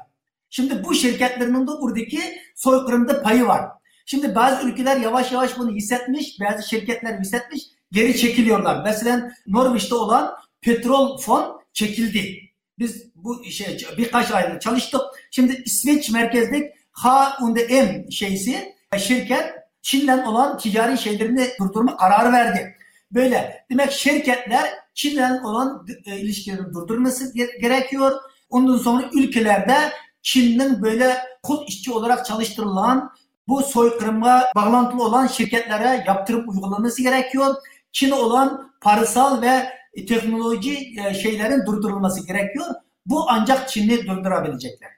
Şimdi 0.51 0.85
bu 0.85 0.95
şirketlerin 0.95 1.67
de 1.67 1.67
buradaki 1.67 2.21
soykırımda 2.55 3.23
payı 3.23 3.47
var. 3.47 3.69
Şimdi 4.07 4.35
bazı 4.35 4.69
ülkeler 4.69 4.97
yavaş 4.97 5.33
yavaş 5.33 5.59
bunu 5.59 5.71
hissetmiş, 5.71 6.41
bazı 6.41 6.69
şirketler 6.69 7.19
hissetmiş, 7.19 7.63
geri 7.93 8.17
çekiliyorlar. 8.17 8.83
Mesela 8.85 9.33
Norveç'te 9.47 9.95
olan 9.95 10.37
petrol 10.63 11.19
fon 11.19 11.61
çekildi. 11.73 12.41
Biz 12.79 13.15
bu 13.15 13.45
işe 13.45 13.79
birkaç 13.99 14.31
aydır 14.31 14.61
çalıştık. 14.61 15.01
Şimdi 15.31 15.63
İsveç 15.65 16.11
merkezlik 16.11 16.73
H&M 16.93 18.11
şeysi 18.11 18.75
şirket 18.99 19.55
Çin'den 19.83 20.25
olan 20.25 20.59
ticari 20.59 20.99
şeylerini 20.99 21.49
durdurma 21.61 21.97
kararı 21.97 22.33
verdi. 22.33 22.77
böyle. 23.11 23.67
Demek 23.71 23.93
şirketler 23.93 24.71
Çin'le 24.95 25.45
olan 25.45 25.87
e, 26.07 26.17
ilişkilerini 26.17 26.73
durdurması 26.75 27.35
gerekiyor. 27.35 28.13
Ondan 28.51 28.79
sonra 28.79 29.11
ülkelerde 29.13 29.77
Çin'in 30.23 30.83
böyle 30.83 31.17
kul 31.43 31.67
işçi 31.67 31.93
olarak 31.93 32.27
çalıştırılan 32.27 33.13
bu 33.49 33.63
soykırıma 33.63 34.45
bağlantılı 34.57 35.05
olan 35.05 35.27
şirketlere 35.27 36.05
yaptırım 36.07 36.49
uygulanması 36.49 37.03
gerekiyor. 37.03 37.55
Çin'e 37.93 38.15
olan 38.15 38.73
parasal 38.81 39.43
ve 39.43 39.80
teknoloji 40.09 40.79
e, 41.07 41.15
şeylerin 41.15 41.67
durdurulması 41.67 42.27
gerekiyor. 42.27 42.67
Bu 43.07 43.25
ancak 43.29 43.69
Çin'i 43.69 44.07
durdurabilecekler. 44.07 44.91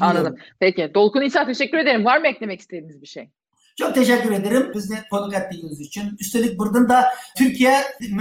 Anladım. 0.00 0.36
Peki. 0.60 0.90
Dolkun 0.94 1.22
İsa 1.22 1.46
teşekkür 1.46 1.78
ederim. 1.78 2.04
Var 2.04 2.18
mı 2.18 2.26
eklemek 2.26 2.60
istediğiniz 2.60 3.02
bir 3.02 3.06
şey? 3.06 3.30
Çok 3.76 3.94
teşekkür 3.94 4.32
ederim 4.32 4.72
bizi 4.74 4.94
konuk 5.10 5.34
ettiğiniz 5.34 5.80
için. 5.80 6.02
Üstelik 6.20 6.58
buradan 6.58 6.88
da 6.88 7.08
Türkiye 7.38 7.78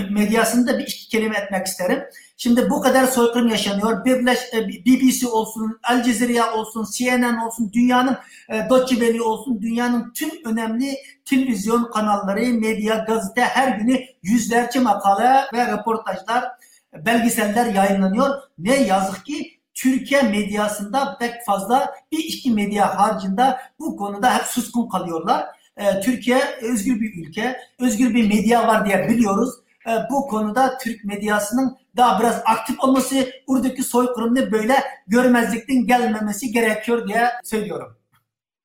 medyasında 0.09 0.79
bir 0.79 0.83
iki 0.83 1.09
kelime 1.09 1.37
etmek 1.37 1.67
isterim. 1.67 2.03
Şimdi 2.43 2.69
bu 2.69 2.81
kadar 2.81 3.05
soykırım 3.05 3.47
yaşanıyor. 3.47 4.05
Birleş, 4.05 4.39
e, 4.53 4.67
BBC 4.67 5.27
olsun, 5.27 5.79
Al 5.83 6.03
Jazeera 6.03 6.53
olsun, 6.53 6.87
CNN 6.93 7.37
olsun, 7.37 7.71
dünyanın 7.73 8.17
e, 8.49 8.69
Deutsche 8.69 8.95
Welle 8.95 9.21
olsun, 9.21 9.61
dünyanın 9.61 10.13
tüm 10.13 10.29
önemli 10.45 10.97
televizyon 11.25 11.91
kanalları, 11.91 12.53
medya, 12.53 12.95
gazete 12.95 13.41
her 13.41 13.77
günü 13.77 13.99
yüzlerce 14.23 14.79
makale 14.79 15.41
ve 15.53 15.71
röportajlar, 15.71 16.45
belgeseller 16.93 17.65
yayınlanıyor. 17.65 18.41
Ne 18.57 18.75
yazık 18.75 19.25
ki 19.25 19.59
Türkiye 19.73 20.21
medyasında 20.21 21.17
pek 21.19 21.45
fazla 21.45 21.95
bir 22.11 22.23
iki 22.23 22.51
medya 22.51 22.99
harcında 22.99 23.61
bu 23.79 23.97
konuda 23.97 24.35
hep 24.35 24.45
suskun 24.45 24.89
kalıyorlar. 24.89 25.45
Ee, 25.77 25.99
Türkiye 25.99 26.41
özgür 26.61 27.01
bir 27.01 27.27
ülke, 27.27 27.57
özgür 27.79 28.13
bir 28.13 28.27
medya 28.27 28.67
var 28.67 28.85
diye 28.85 29.09
biliyoruz. 29.09 29.60
Ee, 29.87 29.91
bu 30.11 30.27
konuda 30.27 30.77
Türk 30.77 31.05
medyasının 31.05 31.77
daha 31.97 32.19
biraz 32.19 32.41
aktif 32.45 32.79
olması, 32.79 33.31
buradaki 33.47 33.83
soykırımını 33.83 34.51
böyle 34.51 34.75
görmezlikten 35.07 35.85
gelmemesi 35.85 36.51
gerekiyor 36.51 37.07
diye 37.07 37.29
söylüyorum. 37.43 37.97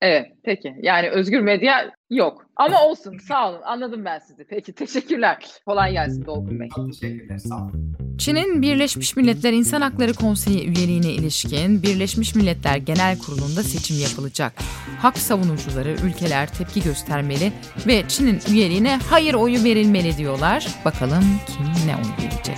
Evet 0.01 0.27
peki 0.43 0.75
yani 0.81 1.09
özgür 1.09 1.39
medya 1.39 1.91
yok 2.09 2.45
ama 2.55 2.83
olsun 2.83 3.17
sağ 3.17 3.49
olun 3.49 3.61
anladım 3.65 4.05
ben 4.05 4.19
sizi. 4.19 4.45
Peki 4.49 4.73
teşekkürler. 4.75 5.37
Kolay 5.65 5.91
gelsin 5.91 6.25
Dolgun 6.25 6.59
Bey. 6.59 6.69
Teşekkürler 6.91 7.37
sağ 7.37 7.55
olun. 7.55 7.97
Çin'in 8.17 8.61
Birleşmiş 8.61 9.15
Milletler 9.15 9.53
İnsan 9.53 9.81
Hakları 9.81 10.13
Konseyi 10.13 10.67
üyeliğine 10.67 11.11
ilişkin 11.11 11.83
Birleşmiş 11.83 12.35
Milletler 12.35 12.77
Genel 12.77 13.17
Kurulu'nda 13.19 13.63
seçim 13.63 13.99
yapılacak. 13.99 14.53
Hak 14.99 15.17
savunucuları 15.17 15.95
ülkeler 16.05 16.53
tepki 16.53 16.83
göstermeli 16.83 17.51
ve 17.87 18.03
Çin'in 18.07 18.39
üyeliğine 18.51 18.99
hayır 19.09 19.33
oyu 19.33 19.63
verilmeli 19.63 20.17
diyorlar. 20.17 20.67
Bakalım 20.85 21.23
kim 21.47 21.65
ne 21.87 21.95
oy 21.95 22.25
verecek? 22.25 22.57